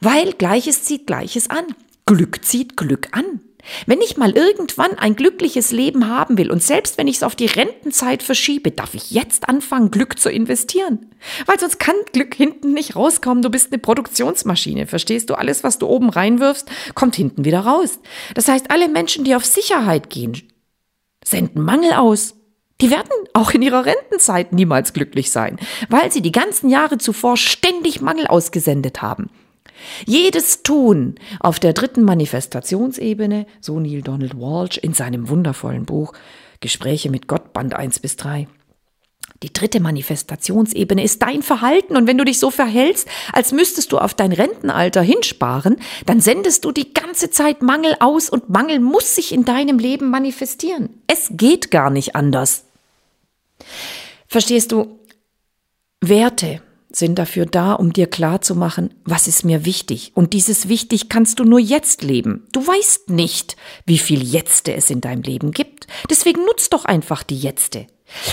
Weil 0.00 0.32
Gleiches 0.34 0.84
zieht 0.84 1.06
Gleiches 1.06 1.50
an. 1.50 1.64
Glück 2.06 2.44
zieht 2.44 2.76
Glück 2.76 3.08
an. 3.10 3.40
Wenn 3.86 4.00
ich 4.00 4.16
mal 4.16 4.32
irgendwann 4.32 4.98
ein 4.98 5.16
glückliches 5.16 5.72
Leben 5.72 6.08
haben 6.08 6.36
will 6.38 6.50
und 6.50 6.62
selbst 6.62 6.98
wenn 6.98 7.06
ich 7.06 7.16
es 7.16 7.22
auf 7.22 7.36
die 7.36 7.46
Rentenzeit 7.46 8.22
verschiebe, 8.22 8.70
darf 8.70 8.94
ich 8.94 9.10
jetzt 9.10 9.48
anfangen, 9.48 9.90
Glück 9.90 10.18
zu 10.18 10.30
investieren. 10.30 11.10
Weil 11.46 11.60
sonst 11.60 11.78
kann 11.78 11.94
Glück 12.12 12.34
hinten 12.34 12.72
nicht 12.72 12.96
rauskommen. 12.96 13.42
Du 13.42 13.50
bist 13.50 13.72
eine 13.72 13.78
Produktionsmaschine, 13.78 14.86
verstehst 14.86 15.30
du? 15.30 15.34
Alles, 15.34 15.62
was 15.62 15.78
du 15.78 15.86
oben 15.86 16.10
reinwirfst, 16.10 16.68
kommt 16.94 17.16
hinten 17.16 17.44
wieder 17.44 17.60
raus. 17.60 18.00
Das 18.34 18.48
heißt, 18.48 18.70
alle 18.70 18.88
Menschen, 18.88 19.24
die 19.24 19.34
auf 19.34 19.44
Sicherheit 19.44 20.10
gehen, 20.10 20.40
senden 21.24 21.62
Mangel 21.62 21.92
aus. 21.92 22.34
Die 22.80 22.90
werden 22.90 23.10
auch 23.32 23.52
in 23.52 23.62
ihrer 23.62 23.86
Rentenzeit 23.86 24.52
niemals 24.52 24.92
glücklich 24.92 25.30
sein, 25.30 25.56
weil 25.88 26.10
sie 26.10 26.20
die 26.20 26.32
ganzen 26.32 26.68
Jahre 26.68 26.98
zuvor 26.98 27.36
ständig 27.36 28.00
Mangel 28.00 28.26
ausgesendet 28.26 29.02
haben. 29.02 29.30
Jedes 30.06 30.62
Tun 30.62 31.16
auf 31.40 31.58
der 31.58 31.72
dritten 31.72 32.02
Manifestationsebene, 32.02 33.46
so 33.60 33.80
Neil 33.80 34.02
Donald 34.02 34.36
Walsh 34.36 34.78
in 34.78 34.94
seinem 34.94 35.28
wundervollen 35.28 35.84
Buch 35.84 36.12
Gespräche 36.60 37.10
mit 37.10 37.26
Gott, 37.26 37.52
Band 37.52 37.74
1 37.74 37.98
bis 37.98 38.16
3. 38.16 38.46
Die 39.42 39.52
dritte 39.52 39.80
Manifestationsebene 39.80 41.02
ist 41.02 41.20
dein 41.22 41.42
Verhalten 41.42 41.96
und 41.96 42.06
wenn 42.06 42.18
du 42.18 42.24
dich 42.24 42.38
so 42.38 42.50
verhältst, 42.50 43.08
als 43.32 43.50
müsstest 43.50 43.90
du 43.90 43.98
auf 43.98 44.14
dein 44.14 44.32
Rentenalter 44.32 45.02
hinsparen, 45.02 45.76
dann 46.06 46.20
sendest 46.20 46.64
du 46.64 46.70
die 46.70 46.94
ganze 46.94 47.30
Zeit 47.30 47.60
Mangel 47.60 47.96
aus 47.98 48.30
und 48.30 48.50
Mangel 48.50 48.78
muss 48.78 49.16
sich 49.16 49.32
in 49.32 49.44
deinem 49.44 49.78
Leben 49.78 50.10
manifestieren. 50.10 50.90
Es 51.08 51.28
geht 51.32 51.72
gar 51.72 51.90
nicht 51.90 52.14
anders. 52.14 52.64
Verstehst 54.28 54.70
du? 54.70 54.98
Werte, 56.00 56.62
sind 56.96 57.18
dafür 57.18 57.46
da, 57.46 57.72
um 57.74 57.92
dir 57.92 58.06
klarzumachen, 58.06 58.94
was 59.04 59.26
ist 59.26 59.44
mir 59.44 59.64
wichtig. 59.64 60.12
Und 60.14 60.32
dieses 60.32 60.68
wichtig 60.68 61.08
kannst 61.08 61.38
du 61.38 61.44
nur 61.44 61.58
jetzt 61.58 62.02
leben. 62.02 62.46
Du 62.52 62.66
weißt 62.66 63.10
nicht, 63.10 63.56
wie 63.86 63.98
viel 63.98 64.22
Jetzte 64.22 64.74
es 64.74 64.90
in 64.90 65.00
deinem 65.00 65.22
Leben 65.22 65.52
gibt. 65.52 65.86
Deswegen 66.10 66.44
nutz 66.44 66.70
doch 66.70 66.84
einfach 66.84 67.22
die 67.22 67.38
Jetzte. 67.38 67.86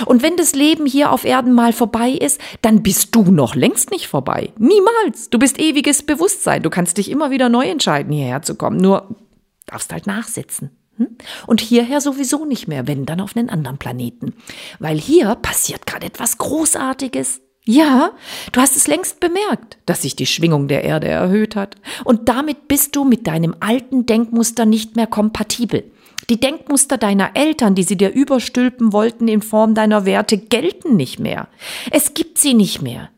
Und 0.05 0.21
wenn 0.21 0.35
das 0.35 0.55
Leben 0.55 0.85
hier 0.85 1.11
auf 1.11 1.23
Erden 1.25 1.53
mal 1.53 1.73
vorbei 1.73 2.09
ist, 2.09 2.39
dann 2.61 2.83
bist 2.83 3.15
du 3.15 3.23
noch 3.23 3.55
längst 3.55 3.91
nicht 3.91 4.07
vorbei. 4.07 4.51
Niemals. 4.57 5.29
Du 5.29 5.39
bist 5.39 5.59
ewiges 5.59 6.03
Bewusstsein. 6.03 6.63
Du 6.63 6.69
kannst 6.69 6.97
dich 6.97 7.09
immer 7.09 7.31
wieder 7.31 7.49
neu 7.49 7.65
entscheiden, 7.67 8.11
hierher 8.11 8.41
zu 8.41 8.55
kommen. 8.55 8.77
Nur 8.77 9.15
darfst 9.65 9.91
halt 9.91 10.07
nachsitzen. 10.07 10.71
Hm? 10.97 11.15
Und 11.47 11.61
hierher 11.61 12.01
sowieso 12.01 12.45
nicht 12.45 12.67
mehr, 12.67 12.87
wenn 12.87 13.05
dann 13.05 13.21
auf 13.21 13.35
einen 13.35 13.49
anderen 13.49 13.77
Planeten. 13.77 14.33
Weil 14.79 14.97
hier 14.97 15.35
passiert 15.35 15.85
gerade 15.85 16.07
etwas 16.07 16.37
Großartiges. 16.37 17.41
Ja, 17.65 18.13
du 18.51 18.61
hast 18.61 18.75
es 18.75 18.87
längst 18.87 19.19
bemerkt, 19.19 19.77
dass 19.85 20.01
sich 20.01 20.15
die 20.15 20.25
Schwingung 20.25 20.67
der 20.67 20.83
Erde 20.83 21.07
erhöht 21.07 21.55
hat. 21.55 21.75
Und 22.03 22.27
damit 22.29 22.67
bist 22.67 22.95
du 22.95 23.03
mit 23.03 23.27
deinem 23.27 23.55
alten 23.59 24.05
Denkmuster 24.05 24.65
nicht 24.65 24.95
mehr 24.95 25.07
kompatibel. 25.07 25.83
Die 26.29 26.39
Denkmuster 26.39 26.97
deiner 26.97 27.35
Eltern, 27.35 27.75
die 27.75 27.83
sie 27.83 27.97
dir 27.97 28.11
überstülpen 28.11 28.93
wollten 28.93 29.27
in 29.27 29.41
Form 29.41 29.75
deiner 29.75 30.05
Werte, 30.05 30.37
gelten 30.37 30.95
nicht 30.95 31.19
mehr. 31.19 31.47
Es 31.91 32.13
gibt 32.13 32.37
sie 32.37 32.53
nicht 32.53 32.81
mehr. 32.81 33.09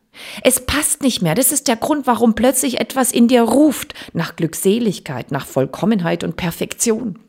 Es 0.44 0.66
passt 0.66 1.02
nicht 1.02 1.22
mehr. 1.22 1.36
Das 1.36 1.52
ist 1.52 1.68
der 1.68 1.76
Grund, 1.76 2.08
warum 2.08 2.36
plötzlich 2.36 2.80
etwas 2.80 3.12
in 3.12 3.28
dir 3.28 3.42
ruft 3.42 3.94
nach 4.14 4.36
Glückseligkeit, 4.36 5.32
nach 5.32 5.46
Vollkommenheit 5.46 6.24
und 6.24 6.36
Perfektion. 6.36 7.20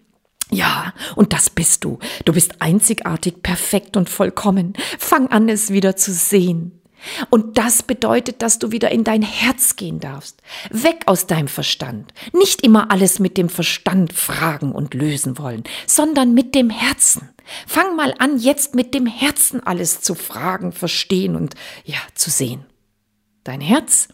Ja, 0.50 0.92
und 1.16 1.32
das 1.32 1.48
bist 1.48 1.84
du. 1.84 1.98
Du 2.26 2.34
bist 2.34 2.60
einzigartig, 2.60 3.42
perfekt 3.42 3.96
und 3.96 4.10
vollkommen. 4.10 4.74
Fang 4.98 5.28
an, 5.28 5.48
es 5.48 5.72
wieder 5.72 5.96
zu 5.96 6.12
sehen. 6.12 6.81
Und 7.30 7.58
das 7.58 7.82
bedeutet, 7.82 8.42
dass 8.42 8.58
du 8.58 8.72
wieder 8.72 8.90
in 8.90 9.04
dein 9.04 9.22
Herz 9.22 9.76
gehen 9.76 10.00
darfst. 10.00 10.40
Weg 10.70 11.02
aus 11.06 11.26
deinem 11.26 11.48
Verstand. 11.48 12.12
Nicht 12.32 12.62
immer 12.62 12.90
alles 12.90 13.18
mit 13.18 13.36
dem 13.36 13.48
Verstand 13.48 14.12
fragen 14.12 14.72
und 14.72 14.94
lösen 14.94 15.38
wollen, 15.38 15.64
sondern 15.86 16.34
mit 16.34 16.54
dem 16.54 16.70
Herzen. 16.70 17.28
Fang 17.66 17.96
mal 17.96 18.14
an, 18.18 18.38
jetzt 18.38 18.74
mit 18.74 18.94
dem 18.94 19.06
Herzen 19.06 19.64
alles 19.64 20.00
zu 20.00 20.14
fragen, 20.14 20.72
verstehen 20.72 21.36
und 21.36 21.54
ja, 21.84 21.98
zu 22.14 22.30
sehen. 22.30 22.64
Dein 23.44 23.60
Herz 23.60 24.08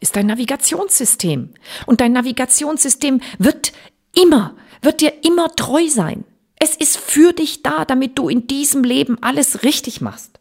ist 0.00 0.16
dein 0.16 0.26
Navigationssystem. 0.26 1.50
Und 1.86 2.00
dein 2.00 2.12
Navigationssystem 2.12 3.20
wird 3.38 3.72
immer, 4.14 4.56
wird 4.82 5.00
dir 5.00 5.12
immer 5.24 5.54
treu 5.54 5.88
sein. 5.88 6.24
Es 6.58 6.74
ist 6.74 6.96
für 6.96 7.34
dich 7.34 7.62
da, 7.62 7.84
damit 7.84 8.18
du 8.18 8.30
in 8.30 8.46
diesem 8.46 8.82
Leben 8.82 9.18
alles 9.22 9.62
richtig 9.62 10.00
machst 10.00 10.35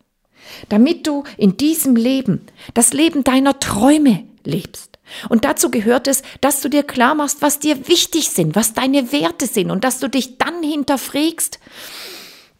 damit 0.70 1.08
du 1.08 1.24
in 1.38 1.58
diesem 1.58 1.96
Leben 1.96 2.42
das 2.74 2.94
Leben 2.94 3.24
deiner 3.24 3.60
Träume 3.60 4.24
lebst. 4.44 5.00
Und 5.30 5.46
dazu 5.46 5.70
gehört 5.70 6.08
es, 6.08 6.24
dass 6.42 6.62
du 6.62 6.70
dir 6.70 6.84
klar 6.84 7.16
machst, 7.16 7.42
was 7.42 7.60
dir 7.60 7.88
wichtig 7.88 8.30
sind, 8.30 8.56
was 8.56 8.74
deine 8.74 9.12
Werte 9.12 9.48
sind 9.48 9.72
und 9.72 9.84
dass 9.84 10.00
du 10.00 10.10
dich 10.10 10.38
dann 10.38 10.64
hinterfragst, 10.64 11.60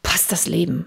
passt 0.04 0.32
das 0.32 0.46
Leben, 0.48 0.86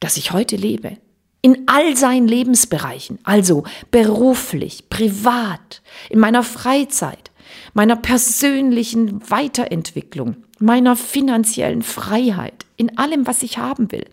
das 0.00 0.16
ich 0.16 0.32
heute 0.32 0.56
lebe, 0.56 0.96
in 1.40 1.64
all 1.66 1.96
seinen 1.96 2.26
Lebensbereichen, 2.26 3.20
also 3.22 3.62
beruflich, 3.90 4.88
privat, 4.90 5.82
in 6.10 6.18
meiner 6.18 6.42
Freizeit, 6.42 7.30
meiner 7.74 7.96
persönlichen 7.96 9.30
Weiterentwicklung, 9.30 10.36
meiner 10.58 10.96
finanziellen 10.96 11.82
Freiheit, 11.82 12.66
in 12.76 12.98
allem, 12.98 13.26
was 13.26 13.42
ich 13.44 13.58
haben 13.58 13.92
will 13.92 14.06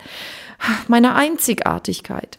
meiner 0.87 1.15
Einzigartigkeit, 1.15 2.37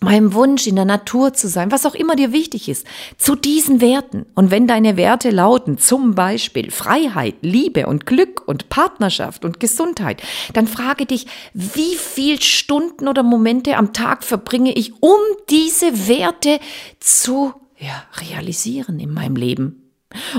meinem 0.00 0.32
Wunsch 0.32 0.66
in 0.66 0.76
der 0.76 0.84
Natur 0.84 1.34
zu 1.34 1.48
sein, 1.48 1.72
was 1.72 1.86
auch 1.86 1.94
immer 1.94 2.14
dir 2.14 2.32
wichtig 2.32 2.68
ist, 2.68 2.86
zu 3.16 3.34
diesen 3.34 3.80
Werten. 3.80 4.26
Und 4.34 4.50
wenn 4.50 4.66
deine 4.66 4.96
Werte 4.96 5.30
lauten, 5.30 5.78
zum 5.78 6.14
Beispiel 6.14 6.70
Freiheit, 6.70 7.34
Liebe 7.40 7.86
und 7.86 8.06
Glück 8.06 8.46
und 8.46 8.68
Partnerschaft 8.68 9.44
und 9.44 9.60
Gesundheit, 9.60 10.22
dann 10.52 10.66
frage 10.66 11.06
dich, 11.06 11.26
wie 11.52 11.96
viel 11.96 12.40
Stunden 12.40 13.08
oder 13.08 13.22
Momente 13.22 13.76
am 13.76 13.92
Tag 13.92 14.24
verbringe 14.24 14.72
ich, 14.72 15.02
um 15.02 15.18
diese 15.50 16.08
Werte 16.08 16.60
zu 17.00 17.52
ja, 17.78 18.04
realisieren 18.20 19.00
in 19.00 19.12
meinem 19.12 19.36
Leben? 19.36 19.82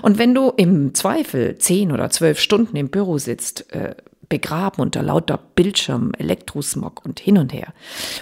Und 0.01 0.17
wenn 0.17 0.33
du 0.33 0.51
im 0.55 0.95
Zweifel 0.95 1.57
zehn 1.57 1.91
oder 1.91 2.09
zwölf 2.09 2.39
Stunden 2.39 2.75
im 2.75 2.89
Büro 2.89 3.17
sitzt, 3.17 3.71
äh, 3.71 3.95
begraben 4.29 4.81
unter 4.81 5.01
lauter 5.01 5.37
Bildschirm, 5.37 6.11
Elektrosmog 6.17 7.03
und 7.03 7.19
hin 7.19 7.37
und 7.37 7.51
her 7.51 7.73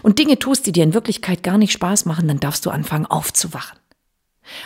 und 0.04 0.20
Dinge 0.20 0.40
tust, 0.40 0.66
die 0.66 0.72
dir 0.72 0.84
in 0.84 0.94
Wirklichkeit 0.94 1.44
gar 1.44 1.58
nicht 1.58 1.74
Spaß 1.74 2.06
machen, 2.06 2.28
dann 2.28 2.40
darfst 2.40 2.66
du 2.66 2.70
anfangen 2.70 3.06
aufzuwachen. 3.06 3.78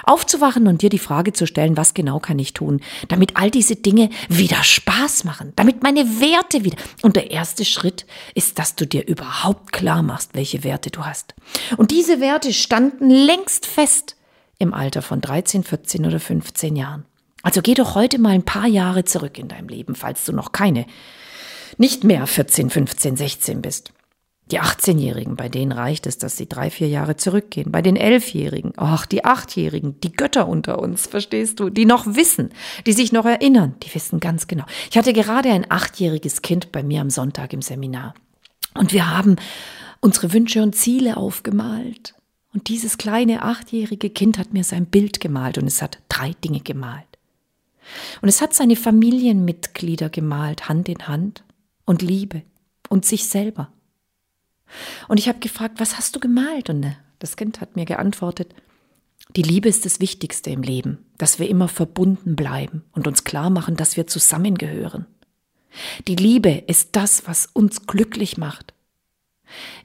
Aufzuwachen 0.03 0.67
und 0.67 0.81
dir 0.81 0.89
die 0.89 0.99
Frage 0.99 1.33
zu 1.33 1.47
stellen, 1.47 1.77
was 1.77 1.93
genau 1.93 2.19
kann 2.19 2.39
ich 2.39 2.53
tun, 2.53 2.81
damit 3.07 3.37
all 3.37 3.49
diese 3.49 3.75
Dinge 3.75 4.09
wieder 4.29 4.63
Spaß 4.63 5.23
machen, 5.23 5.53
damit 5.55 5.83
meine 5.83 6.21
Werte 6.21 6.63
wieder. 6.63 6.77
Und 7.01 7.15
der 7.15 7.31
erste 7.31 7.65
Schritt 7.65 8.05
ist, 8.35 8.59
dass 8.59 8.75
du 8.75 8.85
dir 8.85 9.07
überhaupt 9.07 9.71
klar 9.71 10.03
machst, 10.03 10.31
welche 10.33 10.63
Werte 10.63 10.91
du 10.91 11.03
hast. 11.03 11.33
Und 11.77 11.91
diese 11.91 12.19
Werte 12.19 12.53
standen 12.53 13.09
längst 13.09 13.65
fest 13.65 14.15
im 14.59 14.73
Alter 14.73 15.01
von 15.01 15.21
13, 15.21 15.63
14 15.63 16.05
oder 16.05 16.19
15 16.19 16.75
Jahren. 16.75 17.05
Also 17.43 17.61
geh 17.61 17.73
doch 17.73 17.95
heute 17.95 18.19
mal 18.19 18.29
ein 18.33 18.45
paar 18.45 18.67
Jahre 18.67 19.03
zurück 19.03 19.39
in 19.39 19.47
deinem 19.47 19.67
Leben, 19.67 19.95
falls 19.95 20.25
du 20.25 20.31
noch 20.31 20.51
keine 20.51 20.85
nicht 21.77 22.03
mehr 22.03 22.27
14, 22.27 22.69
15, 22.69 23.17
16 23.17 23.61
bist. 23.61 23.93
Die 24.51 24.59
18-Jährigen, 24.59 25.37
bei 25.37 25.47
denen 25.47 25.71
reicht 25.71 26.05
es, 26.07 26.17
dass 26.17 26.35
sie 26.35 26.49
drei, 26.49 26.69
vier 26.69 26.89
Jahre 26.89 27.15
zurückgehen. 27.15 27.71
Bei 27.71 27.81
den 27.81 27.95
Elfjährigen, 27.95 28.73
ach, 28.75 29.05
die 29.05 29.23
Achtjährigen, 29.23 30.01
die 30.01 30.11
Götter 30.11 30.47
unter 30.47 30.79
uns, 30.79 31.07
verstehst 31.07 31.61
du, 31.61 31.69
die 31.69 31.85
noch 31.85 32.05
wissen, 32.05 32.49
die 32.85 32.91
sich 32.91 33.13
noch 33.13 33.25
erinnern, 33.25 33.75
die 33.81 33.95
wissen 33.95 34.19
ganz 34.19 34.47
genau. 34.47 34.65
Ich 34.89 34.97
hatte 34.97 35.13
gerade 35.13 35.49
ein 35.51 35.71
achtjähriges 35.71 36.41
Kind 36.41 36.73
bei 36.73 36.83
mir 36.83 36.99
am 36.99 37.09
Sonntag 37.09 37.53
im 37.53 37.61
Seminar. 37.61 38.13
Und 38.73 38.91
wir 38.91 39.09
haben 39.09 39.37
unsere 40.01 40.33
Wünsche 40.33 40.61
und 40.61 40.75
Ziele 40.75 41.15
aufgemalt. 41.15 42.15
Und 42.53 42.67
dieses 42.67 42.97
kleine 42.97 43.43
achtjährige 43.43 44.09
Kind 44.09 44.37
hat 44.37 44.51
mir 44.51 44.65
sein 44.65 44.85
Bild 44.85 45.21
gemalt 45.21 45.57
und 45.59 45.67
es 45.67 45.81
hat 45.81 45.99
drei 46.09 46.33
Dinge 46.43 46.59
gemalt. 46.59 47.05
Und 48.21 48.27
es 48.27 48.41
hat 48.41 48.53
seine 48.53 48.75
Familienmitglieder 48.75 50.09
gemalt, 50.09 50.67
Hand 50.67 50.89
in 50.89 51.07
Hand 51.07 51.43
und 51.85 52.01
Liebe 52.01 52.43
und 52.89 53.05
sich 53.05 53.27
selber. 53.27 53.71
Und 55.07 55.19
ich 55.19 55.27
habe 55.27 55.39
gefragt, 55.39 55.79
was 55.79 55.97
hast 55.97 56.15
du 56.15 56.19
gemalt? 56.19 56.69
Und 56.69 56.83
äh, 56.83 56.93
das 57.19 57.35
Kind 57.35 57.61
hat 57.61 57.75
mir 57.75 57.85
geantwortet, 57.85 58.53
die 59.35 59.43
Liebe 59.43 59.69
ist 59.69 59.85
das 59.85 59.99
Wichtigste 59.99 60.49
im 60.49 60.61
Leben, 60.61 61.05
dass 61.17 61.39
wir 61.39 61.47
immer 61.47 61.67
verbunden 61.67 62.35
bleiben 62.35 62.83
und 62.91 63.07
uns 63.07 63.23
klar 63.23 63.49
machen, 63.49 63.75
dass 63.77 63.95
wir 63.95 64.07
zusammengehören. 64.07 65.05
Die 66.07 66.15
Liebe 66.15 66.63
ist 66.67 66.89
das, 66.93 67.27
was 67.27 67.45
uns 67.45 67.87
glücklich 67.87 68.37
macht. 68.37 68.73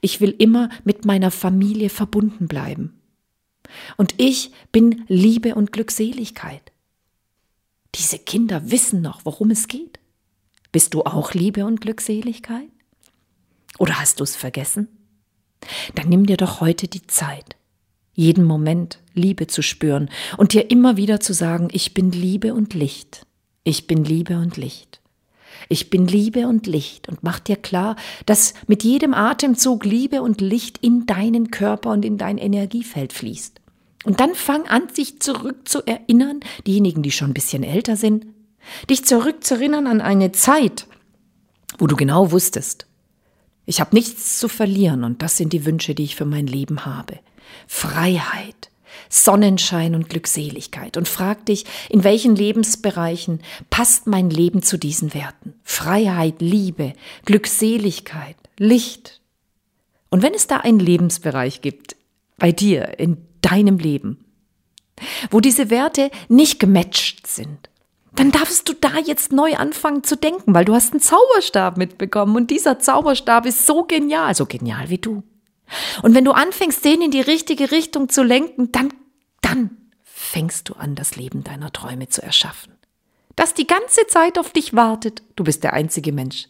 Ich 0.01 0.19
will 0.19 0.35
immer 0.37 0.69
mit 0.83 1.05
meiner 1.05 1.31
Familie 1.31 1.89
verbunden 1.89 2.47
bleiben. 2.47 2.99
Und 3.95 4.15
ich 4.17 4.51
bin 4.71 5.05
Liebe 5.07 5.55
und 5.55 5.71
Glückseligkeit. 5.71 6.71
Diese 7.95 8.19
Kinder 8.19 8.69
wissen 8.69 9.01
noch, 9.01 9.23
worum 9.23 9.51
es 9.51 9.67
geht. 9.67 9.99
Bist 10.71 10.93
du 10.93 11.03
auch 11.03 11.33
Liebe 11.33 11.65
und 11.65 11.81
Glückseligkeit? 11.81 12.69
Oder 13.79 13.99
hast 13.99 14.19
du 14.19 14.23
es 14.23 14.35
vergessen? 14.35 14.87
Dann 15.95 16.09
nimm 16.09 16.25
dir 16.25 16.37
doch 16.37 16.61
heute 16.61 16.87
die 16.87 17.05
Zeit, 17.07 17.55
jeden 18.13 18.43
Moment 18.43 18.99
Liebe 19.13 19.47
zu 19.47 19.61
spüren 19.61 20.09
und 20.37 20.53
dir 20.53 20.71
immer 20.71 20.97
wieder 20.97 21.19
zu 21.19 21.33
sagen, 21.33 21.69
ich 21.71 21.93
bin 21.93 22.11
Liebe 22.11 22.53
und 22.53 22.73
Licht. 22.73 23.25
Ich 23.63 23.87
bin 23.87 24.03
Liebe 24.03 24.37
und 24.37 24.57
Licht. 24.57 25.01
Ich 25.69 25.89
bin 25.89 26.07
Liebe 26.07 26.47
und 26.47 26.67
Licht 26.67 27.09
und 27.09 27.23
mach 27.23 27.39
dir 27.39 27.55
klar, 27.55 27.95
dass 28.25 28.53
mit 28.67 28.83
jedem 28.83 29.13
Atemzug 29.13 29.85
Liebe 29.85 30.21
und 30.21 30.41
Licht 30.41 30.77
in 30.81 31.05
deinen 31.05 31.51
Körper 31.51 31.91
und 31.91 32.05
in 32.05 32.17
dein 32.17 32.37
Energiefeld 32.37 33.11
fließt. 33.11 33.59
Und 34.05 34.19
dann 34.19 34.35
fang 34.35 34.67
an, 34.67 34.89
sich 34.93 35.19
zurück 35.19 35.67
zu 35.67 35.85
erinnern, 35.85 36.39
diejenigen, 36.65 37.01
die 37.01 37.11
schon 37.11 37.31
ein 37.31 37.33
bisschen 37.33 37.63
älter 37.63 37.95
sind, 37.95 38.25
Dich 38.89 39.05
zurückzuerinnern 39.05 39.87
an 39.87 40.01
eine 40.01 40.31
Zeit, 40.31 40.87
wo 41.77 41.87
du 41.87 41.95
genau 41.95 42.31
wusstest, 42.31 42.85
ich 43.65 43.81
habe 43.81 43.95
nichts 43.95 44.39
zu 44.39 44.47
verlieren 44.47 45.03
und 45.03 45.21
das 45.21 45.35
sind 45.35 45.51
die 45.51 45.65
Wünsche, 45.65 45.93
die 45.93 46.05
ich 46.05 46.15
für 46.15 46.25
mein 46.25 46.47
Leben 46.47 46.85
habe. 46.85 47.19
Freiheit, 47.67 48.71
Sonnenschein 49.09 49.93
und 49.93 50.09
Glückseligkeit. 50.09 50.95
Und 50.95 51.07
frag 51.07 51.45
dich, 51.45 51.65
in 51.89 52.05
welchen 52.05 52.35
Lebensbereichen 52.35 53.41
passt 53.69 54.07
mein 54.07 54.29
Leben 54.29 54.63
zu 54.63 54.77
diesen 54.77 55.13
Werten? 55.13 55.53
Freiheit, 55.63 56.35
Liebe, 56.39 56.93
Glückseligkeit, 57.25 58.37
Licht. 58.57 59.21
Und 60.09 60.23
wenn 60.23 60.33
es 60.33 60.47
da 60.47 60.57
einen 60.57 60.79
Lebensbereich 60.79 61.61
gibt, 61.61 61.97
bei 62.37 62.53
dir, 62.53 62.99
in 62.99 63.17
deinem 63.41 63.77
Leben, 63.77 64.23
wo 65.29 65.41
diese 65.41 65.69
Werte 65.69 66.09
nicht 66.29 66.59
gematcht 66.59 67.27
sind, 67.27 67.69
dann 68.17 68.31
darfst 68.31 68.67
du 68.67 68.73
da 68.73 68.97
jetzt 68.97 69.31
neu 69.31 69.55
anfangen 69.55 70.03
zu 70.03 70.17
denken, 70.17 70.53
weil 70.53 70.65
du 70.65 70.73
hast 70.73 70.91
einen 70.91 71.01
Zauberstab 71.01 71.77
mitbekommen 71.77 72.35
und 72.35 72.49
dieser 72.49 72.79
Zauberstab 72.79 73.45
ist 73.45 73.65
so 73.65 73.83
genial, 73.83 74.33
so 74.33 74.47
genial 74.47 74.89
wie 74.89 74.97
du. 74.97 75.23
Und 76.01 76.15
wenn 76.15 76.25
du 76.25 76.31
anfängst, 76.31 76.83
den 76.83 77.01
in 77.01 77.11
die 77.11 77.21
richtige 77.21 77.71
Richtung 77.71 78.09
zu 78.09 78.23
lenken, 78.23 78.71
dann, 78.71 78.91
dann 79.41 79.77
fängst 80.03 80.67
du 80.67 80.73
an, 80.73 80.95
das 80.95 81.15
Leben 81.15 81.43
deiner 81.43 81.71
Träume 81.71 82.09
zu 82.09 82.23
erschaffen. 82.23 82.73
Das 83.35 83.53
die 83.53 83.67
ganze 83.67 84.07
Zeit 84.07 84.39
auf 84.39 84.51
dich 84.51 84.73
wartet. 84.73 85.21
Du 85.35 85.43
bist 85.43 85.63
der 85.63 85.73
einzige 85.73 86.11
Mensch, 86.11 86.47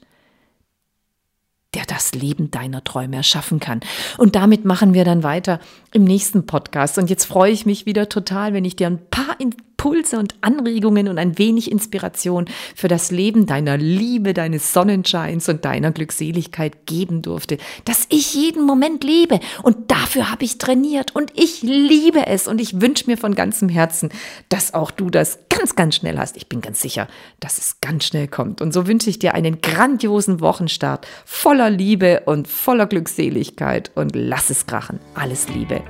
der 1.74 1.86
das 1.86 2.14
Leben 2.14 2.50
deiner 2.50 2.84
Träume 2.84 3.18
erschaffen 3.18 3.60
kann. 3.60 3.82
Und 4.18 4.36
damit 4.36 4.66
machen 4.66 4.94
wir 4.94 5.04
dann 5.04 5.24
weiter 5.24 5.60
im 5.92 6.04
nächsten 6.04 6.46
Podcast. 6.46 6.98
Und 6.98 7.10
jetzt 7.10 7.26
freue 7.26 7.52
ich 7.52 7.66
mich 7.66 7.86
wieder 7.86 8.10
total, 8.10 8.54
wenn 8.54 8.66
ich 8.66 8.76
dir 8.76 8.88
ein 8.88 9.06
paar 9.10 9.40
Impulse 9.40 10.18
und 10.18 10.36
Anregungen 10.42 11.08
und 11.08 11.20
ein 11.20 11.38
wenig 11.38 11.72
Inspiration 11.72 12.46
für 12.76 12.88
das 12.88 13.12
Leben 13.12 13.46
deiner 13.46 13.78
Liebe, 13.78 14.34
deines 14.34 14.74
Sonnenscheins 14.74 15.50
und 15.50 15.66
deiner 15.66 15.92
Glückseligkeit 15.92 16.86
geben 16.86 17.22
durfte, 17.22 17.58
dass 17.86 18.06
ich 18.10 18.34
jeden 18.34 18.66
Moment 18.66 19.04
lebe 19.04 19.40
und 19.62 19.92
dafür 19.92 20.32
habe 20.32 20.46
ich 20.46 20.58
trainiert 20.58 21.16
und 21.16 21.32
ich 21.36 21.62
liebe 21.62 22.26
es 22.26 22.48
und 22.48 22.60
ich 22.60 22.82
wünsche 22.82 23.06
mir 23.08 23.18
von 23.18 23.36
ganzem 23.36 23.70
Herzen, 23.70 24.10
dass 24.50 24.74
auch 24.74 24.90
du 24.90 25.10
das 25.10 25.47
ganz, 25.76 25.88
ganz 25.88 25.96
schnell 25.96 26.18
hast. 26.18 26.38
Ich 26.38 26.48
bin 26.48 26.62
ganz 26.62 26.82
sicher, 26.82 27.08
dass 27.40 27.58
es 27.58 27.82
ganz 27.82 28.06
schnell 28.06 28.28
kommt 28.28 28.62
und 28.62 28.74
so 28.74 28.88
wünsche 28.88 29.10
ich 29.10 29.20
dir 29.20 29.34
einen 29.34 29.62
grandiosen 29.62 30.40
Wochenstart 30.40 31.08
voller 31.26 31.70
Liebe 31.70 32.22
und 32.26 32.48
voller 32.48 32.88
Glückseligkeit 32.88 33.92
und 33.96 34.16
lass 34.16 34.50
es 34.50 34.66
krachen. 34.66 35.00
Alles 35.16 35.50
Liebe. 35.50 35.82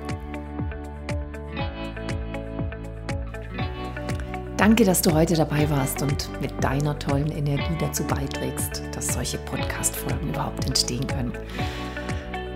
Danke, 4.57 4.83
dass 4.83 5.03
du 5.03 5.13
heute 5.13 5.35
dabei 5.35 5.69
warst 5.69 6.01
und 6.01 6.29
mit 6.41 6.51
deiner 6.63 6.97
tollen 6.97 7.31
Energie 7.31 7.77
dazu 7.79 8.03
beiträgst, 8.03 8.81
dass 8.93 9.13
solche 9.13 9.37
Podcast-Folgen 9.37 10.29
überhaupt 10.29 10.65
entstehen 10.65 11.05
können. 11.05 11.33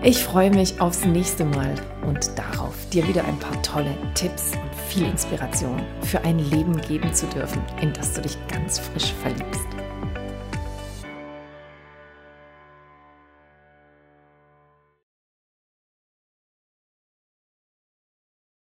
Ich 0.02 0.24
freue 0.24 0.50
mich 0.50 0.82
aufs 0.82 1.06
nächste 1.06 1.46
Mal 1.46 1.76
und 2.08 2.32
darauf, 2.36 2.71
dir 2.94 3.08
wieder 3.08 3.24
ein 3.24 3.40
paar 3.40 3.62
tolle 3.64 3.96
Tipps 4.14 4.52
und 4.62 4.76
viel 4.90 5.06
Inspiration 5.06 5.82
für 6.02 6.22
ein 6.24 6.40
Leben 6.40 6.80
geben 6.82 7.14
zu 7.14 7.26
dürfen, 7.28 7.62
in 7.82 7.94
das 7.94 8.14
du 8.14 8.22
dich 8.22 8.38
ganz 8.48 8.80
frisch 8.80 9.14
verliebst. 9.22 9.68